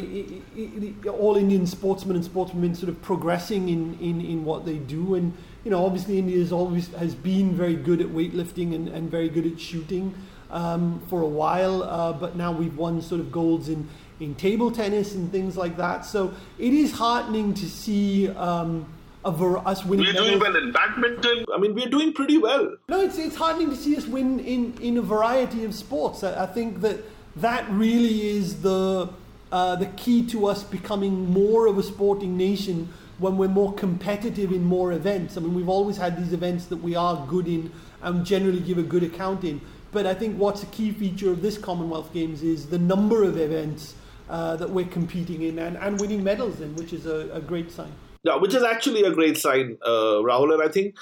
all 1.12 1.36
Indian 1.36 1.68
sportsmen 1.68 2.16
and 2.16 2.26
sportswomen 2.26 2.76
sort 2.76 2.90
of 2.90 3.02
progressing 3.02 3.70
in, 3.70 4.00
in, 4.00 4.22
in 4.22 4.44
what 4.44 4.66
they 4.66 4.78
do. 4.78 5.16
And, 5.16 5.34
you 5.64 5.70
know, 5.72 5.86
obviously 5.86 6.18
India 6.18 6.40
has 6.40 6.52
always 6.52 6.88
has 6.96 7.14
been 7.14 7.54
very 7.54 7.76
good 7.76 8.02
at 8.02 8.08
weightlifting 8.08 8.74
and, 8.74 8.88
and 8.88 9.12
very 9.12 9.30
good 9.30 9.46
at 9.46 9.60
shooting 9.60 10.16
um, 10.50 11.02
for 11.10 11.22
a 11.22 11.28
while. 11.28 11.84
Uh, 11.84 12.14
but 12.14 12.36
now 12.36 12.52
we've 12.52 12.78
won 12.78 13.02
sort 13.02 13.22
of 13.22 13.32
golds 13.32 13.70
in, 13.70 13.88
in 14.20 14.36
table 14.36 14.72
tennis 14.72 15.14
and 15.16 15.32
things 15.32 15.58
like 15.58 15.78
that. 15.78 16.06
So 16.06 16.34
it 16.58 16.74
is 16.74 16.92
heartening 16.92 17.54
to 17.56 17.66
see 17.70 18.30
um, 18.30 18.86
a 19.24 19.32
var- 19.32 19.68
us 19.68 19.84
winning 19.86 20.06
We're 20.08 20.14
doing 20.14 20.40
medals. 20.40 20.42
well 20.42 20.56
in 20.64 20.72
badminton. 20.72 21.46
I 21.54 21.58
mean, 21.58 21.74
we're 21.76 21.90
doing 21.90 22.14
pretty 22.14 22.38
well. 22.38 22.76
No, 22.88 23.02
it's, 23.02 23.18
it's 23.18 23.36
heartening 23.36 23.70
to 23.72 23.76
see 23.76 23.96
us 23.98 24.06
win 24.06 24.40
in, 24.40 24.74
in 24.82 24.98
a 24.98 25.02
variety 25.02 25.66
of 25.66 25.74
sports. 25.76 26.24
I, 26.24 26.44
I 26.44 26.46
think 26.46 26.82
that 26.82 27.04
that 27.38 27.70
really 27.70 28.30
is 28.30 28.62
the, 28.62 29.10
uh, 29.52 29.76
the 29.76 29.88
key 29.88 30.26
to 30.28 30.46
us 30.48 30.64
becoming 30.64 31.30
more 31.32 31.68
of 31.68 31.78
a 31.78 31.84
sporting 31.84 32.38
nation 32.38 32.88
when 33.18 33.38
we're 33.38 33.48
more 33.48 33.74
competitive 33.74 34.52
in 34.52 34.64
more 34.64 34.92
events. 34.92 35.38
I 35.38 35.42
mean, 35.42 35.54
we've 35.54 35.70
always 35.70 35.98
had 35.98 36.18
these 36.18 36.34
events 36.34 36.66
that 36.68 36.78
we 36.78 36.96
are 36.96 37.26
good 37.28 37.48
in 37.48 37.72
and 38.02 38.26
generally 38.26 38.60
give 38.60 38.78
a 38.78 38.84
good 38.84 39.04
account 39.04 39.44
in. 39.44 39.60
But 39.92 40.06
I 40.06 40.14
think 40.14 40.38
what's 40.38 40.64
a 40.64 40.66
key 40.68 40.92
feature 40.92 41.32
of 41.32 41.42
this 41.42 41.58
Commonwealth 41.58 42.14
Games 42.14 42.44
is 42.44 42.68
the 42.68 42.78
number 42.78 43.24
of 43.24 43.38
events 43.38 43.94
uh, 44.30 44.56
that 44.56 44.70
we're 44.70 44.86
competing 44.86 45.42
in 45.42 45.60
and, 45.60 45.78
and 45.78 46.00
winning 46.00 46.24
medals 46.24 46.62
in, 46.62 46.76
which 46.76 46.94
is 46.94 47.06
a, 47.06 47.30
a 47.34 47.42
great 47.42 47.72
sign. 47.72 47.92
Yeah, 48.24 48.38
which 48.38 48.56
is 48.56 48.64
actually 48.64 49.04
a 49.04 49.12
great 49.12 49.38
sign, 49.38 49.78
uh, 49.86 50.22
Rahul. 50.26 50.54
And 50.54 50.64
I 50.64 50.68
think 50.68 50.96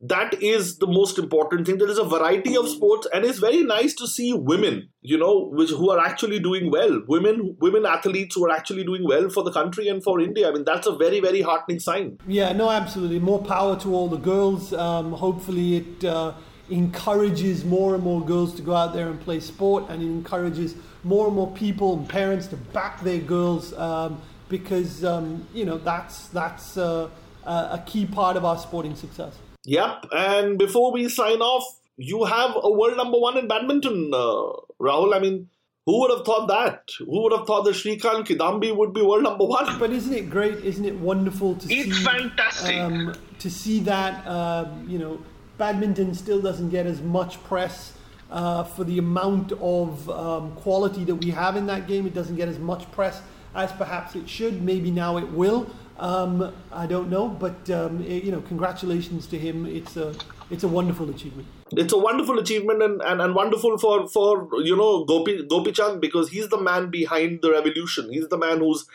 that 0.00 0.40
is 0.42 0.78
the 0.78 0.86
most 0.86 1.18
important 1.18 1.66
thing. 1.66 1.78
There 1.78 1.90
is 1.90 1.98
a 1.98 2.04
variety 2.04 2.56
of 2.56 2.68
sports, 2.68 3.08
and 3.12 3.24
it's 3.24 3.38
very 3.38 3.64
nice 3.64 3.94
to 3.94 4.06
see 4.06 4.32
women, 4.32 4.90
you 5.00 5.18
know, 5.18 5.48
which 5.50 5.70
who 5.70 5.90
are 5.90 5.98
actually 5.98 6.38
doing 6.38 6.70
well. 6.70 7.00
Women, 7.08 7.56
women 7.60 7.86
athletes 7.86 8.34
who 8.34 8.46
are 8.46 8.52
actually 8.52 8.84
doing 8.84 9.04
well 9.04 9.28
for 9.28 9.42
the 9.42 9.50
country 9.50 9.88
and 9.88 10.02
for 10.02 10.20
India. 10.20 10.48
I 10.48 10.52
mean, 10.52 10.64
that's 10.64 10.86
a 10.86 10.94
very, 10.94 11.20
very 11.20 11.40
heartening 11.40 11.80
sign. 11.80 12.18
Yeah, 12.28 12.52
no, 12.52 12.70
absolutely. 12.70 13.18
More 13.18 13.42
power 13.42 13.80
to 13.80 13.94
all 13.94 14.08
the 14.08 14.18
girls. 14.18 14.72
Um, 14.72 15.12
hopefully, 15.12 15.78
it 15.78 16.04
uh, 16.04 16.34
encourages 16.70 17.64
more 17.64 17.94
and 17.94 18.04
more 18.04 18.24
girls 18.24 18.54
to 18.56 18.62
go 18.62 18.74
out 18.74 18.92
there 18.92 19.08
and 19.08 19.20
play 19.20 19.40
sport, 19.40 19.84
and 19.88 20.02
it 20.02 20.06
encourages 20.06 20.76
more 21.08 21.26
and 21.26 21.34
more 21.34 21.50
people 21.52 21.96
and 21.96 22.08
parents 22.08 22.46
to 22.48 22.56
back 22.56 23.00
their 23.02 23.18
girls 23.18 23.72
um, 23.74 24.20
because 24.48 25.04
um, 25.04 25.46
you 25.54 25.64
know 25.64 25.78
that's 25.78 26.28
that's 26.28 26.76
uh, 26.76 27.08
a 27.44 27.50
a 27.50 27.82
key 27.86 28.06
part 28.06 28.36
of 28.36 28.44
our 28.44 28.58
sporting 28.58 28.94
success. 28.94 29.38
Yep. 29.64 30.06
And 30.12 30.58
before 30.58 30.92
we 30.92 31.08
sign 31.08 31.40
off, 31.40 31.64
you 31.96 32.24
have 32.24 32.52
a 32.56 32.70
world 32.70 32.96
number 32.96 33.18
one 33.18 33.36
in 33.36 33.48
badminton, 33.48 34.10
uh, 34.14 34.52
Rahul. 34.80 35.14
I 35.14 35.18
mean, 35.18 35.48
who 35.84 36.00
would 36.00 36.10
have 36.10 36.24
thought 36.24 36.48
that? 36.48 36.90
Who 36.98 37.22
would 37.22 37.32
have 37.32 37.46
thought 37.46 37.64
that 37.64 37.74
Srikanth 37.74 38.26
Kidambi 38.26 38.74
would 38.76 38.92
be 38.94 39.02
world 39.02 39.24
number 39.24 39.44
one? 39.44 39.78
But 39.78 39.90
isn't 39.90 40.14
it 40.14 40.30
great? 40.30 40.64
Isn't 40.64 40.84
it 40.84 40.96
wonderful 40.98 41.56
to 41.56 41.66
see? 41.66 41.80
It's 41.80 41.98
fantastic. 42.02 42.76
Um, 42.76 43.14
to 43.38 43.50
see 43.50 43.80
that, 43.80 44.26
um, 44.26 44.86
you 44.88 44.98
know, 44.98 45.20
badminton 45.58 46.14
still 46.14 46.40
doesn't 46.40 46.70
get 46.70 46.86
as 46.86 47.02
much 47.02 47.42
press 47.44 47.97
uh, 48.30 48.64
for 48.64 48.84
the 48.84 48.98
amount 48.98 49.52
of 49.52 50.08
um, 50.10 50.52
quality 50.56 51.04
that 51.04 51.14
we 51.14 51.30
have 51.30 51.56
in 51.56 51.66
that 51.66 51.86
game. 51.86 52.06
It 52.06 52.14
doesn't 52.14 52.36
get 52.36 52.48
as 52.48 52.58
much 52.58 52.90
press 52.92 53.22
as 53.54 53.72
perhaps 53.72 54.14
it 54.14 54.28
should. 54.28 54.62
Maybe 54.62 54.90
now 54.90 55.16
it 55.16 55.30
will. 55.30 55.70
Um, 55.98 56.54
I 56.70 56.86
don't 56.86 57.10
know, 57.10 57.28
but 57.28 57.68
um, 57.70 58.04
eh, 58.06 58.20
you 58.22 58.30
know, 58.30 58.40
congratulations 58.42 59.26
to 59.28 59.38
him. 59.38 59.66
It's 59.66 59.96
a 59.96 60.14
it's 60.50 60.62
a 60.62 60.68
wonderful 60.68 61.10
achievement. 61.10 61.48
it's 61.72 61.92
a 61.92 61.98
wonderful 61.98 62.38
achievement 62.38 62.82
and, 62.82 63.02
and, 63.02 63.20
and 63.20 63.34
wonderful 63.34 63.76
for, 63.78 64.08
for 64.08 64.48
you 64.62 64.76
know 64.76 65.04
Gopi 65.04 65.46
Gopichand 65.46 66.00
because 66.00 66.30
he's 66.30 66.48
the 66.48 66.60
man 66.60 66.90
behind 66.90 67.40
the 67.42 67.50
revolution. 67.50 68.12
He's 68.12 68.28
the 68.28 68.38
man 68.38 68.58
who's 68.58 68.86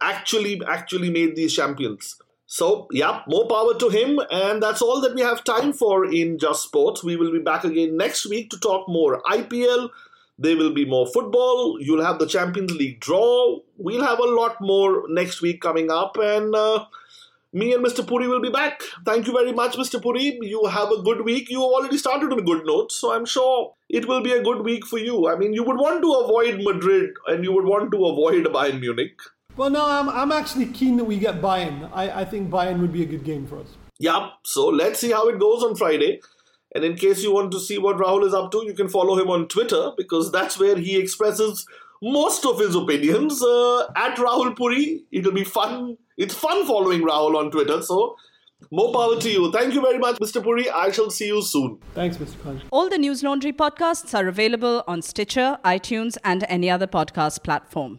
actually 0.00 0.62
actually 0.66 1.10
made 1.10 1.36
these 1.36 1.54
champions. 1.54 2.16
So 2.46 2.86
yeah, 2.92 3.22
more 3.26 3.48
power 3.48 3.76
to 3.78 3.88
him, 3.88 4.20
and 4.30 4.62
that's 4.62 4.80
all 4.80 5.00
that 5.00 5.14
we 5.14 5.20
have 5.20 5.42
time 5.42 5.72
for 5.72 6.06
in 6.06 6.38
Just 6.38 6.62
Sports. 6.62 7.02
We 7.02 7.16
will 7.16 7.32
be 7.32 7.40
back 7.40 7.64
again 7.64 7.96
next 7.96 8.26
week 8.26 8.50
to 8.50 8.58
talk 8.58 8.88
more 8.88 9.20
IPL. 9.22 9.90
There 10.38 10.56
will 10.56 10.72
be 10.72 10.84
more 10.84 11.06
football. 11.06 11.78
You'll 11.80 12.04
have 12.04 12.18
the 12.18 12.26
Champions 12.26 12.70
League 12.72 13.00
draw. 13.00 13.58
We'll 13.78 14.04
have 14.04 14.20
a 14.20 14.24
lot 14.26 14.60
more 14.60 15.04
next 15.08 15.42
week 15.42 15.60
coming 15.60 15.90
up, 15.90 16.16
and 16.18 16.54
uh, 16.54 16.84
me 17.52 17.72
and 17.74 17.84
Mr. 17.84 18.06
Puri 18.06 18.28
will 18.28 18.42
be 18.42 18.50
back. 18.50 18.82
Thank 19.04 19.26
you 19.26 19.32
very 19.32 19.52
much, 19.52 19.76
Mr. 19.76 20.00
Puri. 20.00 20.38
You 20.42 20.66
have 20.66 20.92
a 20.92 21.02
good 21.02 21.24
week. 21.24 21.50
You 21.50 21.62
already 21.62 21.98
started 21.98 22.30
on 22.30 22.38
a 22.38 22.42
good 22.42 22.64
note, 22.64 22.92
so 22.92 23.12
I'm 23.12 23.24
sure 23.24 23.72
it 23.88 24.06
will 24.06 24.20
be 24.20 24.32
a 24.32 24.42
good 24.42 24.62
week 24.62 24.86
for 24.86 24.98
you. 24.98 25.28
I 25.28 25.36
mean, 25.36 25.52
you 25.52 25.64
would 25.64 25.78
want 25.78 26.02
to 26.02 26.12
avoid 26.12 26.62
Madrid 26.62 27.10
and 27.26 27.42
you 27.42 27.52
would 27.52 27.64
want 27.64 27.90
to 27.92 28.04
avoid 28.06 28.44
Bayern 28.44 28.78
Munich. 28.80 29.18
Well, 29.56 29.70
no, 29.70 29.86
I'm, 29.88 30.08
I'm 30.08 30.32
actually 30.32 30.66
keen 30.66 30.96
that 30.98 31.04
we 31.04 31.18
get 31.18 31.40
Bayern. 31.40 31.90
I, 31.92 32.20
I 32.20 32.24
think 32.24 32.50
Bayern 32.50 32.80
would 32.80 32.92
be 32.92 33.02
a 33.02 33.06
good 33.06 33.24
game 33.24 33.46
for 33.46 33.58
us. 33.58 33.68
Yeah, 33.98 34.28
so 34.44 34.66
let's 34.66 35.00
see 35.00 35.12
how 35.12 35.28
it 35.28 35.38
goes 35.38 35.62
on 35.62 35.76
Friday. 35.76 36.20
And 36.74 36.84
in 36.84 36.96
case 36.96 37.22
you 37.22 37.32
want 37.32 37.52
to 37.52 37.60
see 37.60 37.78
what 37.78 37.96
Rahul 37.96 38.26
is 38.26 38.34
up 38.34 38.52
to, 38.52 38.62
you 38.66 38.74
can 38.74 38.88
follow 38.88 39.18
him 39.18 39.30
on 39.30 39.48
Twitter 39.48 39.92
because 39.96 40.30
that's 40.30 40.58
where 40.58 40.76
he 40.76 40.98
expresses 40.98 41.66
most 42.02 42.44
of 42.44 42.58
his 42.58 42.74
opinions. 42.74 43.42
Uh, 43.42 43.86
at 43.96 44.16
Rahul 44.16 44.54
Puri, 44.54 45.04
it'll 45.10 45.32
be 45.32 45.44
fun. 45.44 45.96
It's 46.18 46.34
fun 46.34 46.66
following 46.66 47.00
Rahul 47.00 47.36
on 47.36 47.50
Twitter. 47.50 47.80
So 47.80 48.16
more 48.70 48.92
power 48.92 49.18
to 49.18 49.30
you. 49.30 49.50
Thank 49.52 49.72
you 49.72 49.80
very 49.80 49.98
much, 49.98 50.16
Mr. 50.16 50.42
Puri. 50.42 50.68
I 50.68 50.90
shall 50.90 51.10
see 51.10 51.28
you 51.28 51.40
soon. 51.40 51.78
Thanks, 51.94 52.18
Mr. 52.18 52.42
Khan. 52.42 52.62
All 52.70 52.90
the 52.90 52.98
News 52.98 53.22
Laundry 53.22 53.54
podcasts 53.54 54.12
are 54.18 54.28
available 54.28 54.84
on 54.86 55.00
Stitcher, 55.00 55.58
iTunes, 55.64 56.18
and 56.24 56.44
any 56.48 56.68
other 56.68 56.86
podcast 56.86 57.42
platform. 57.42 57.98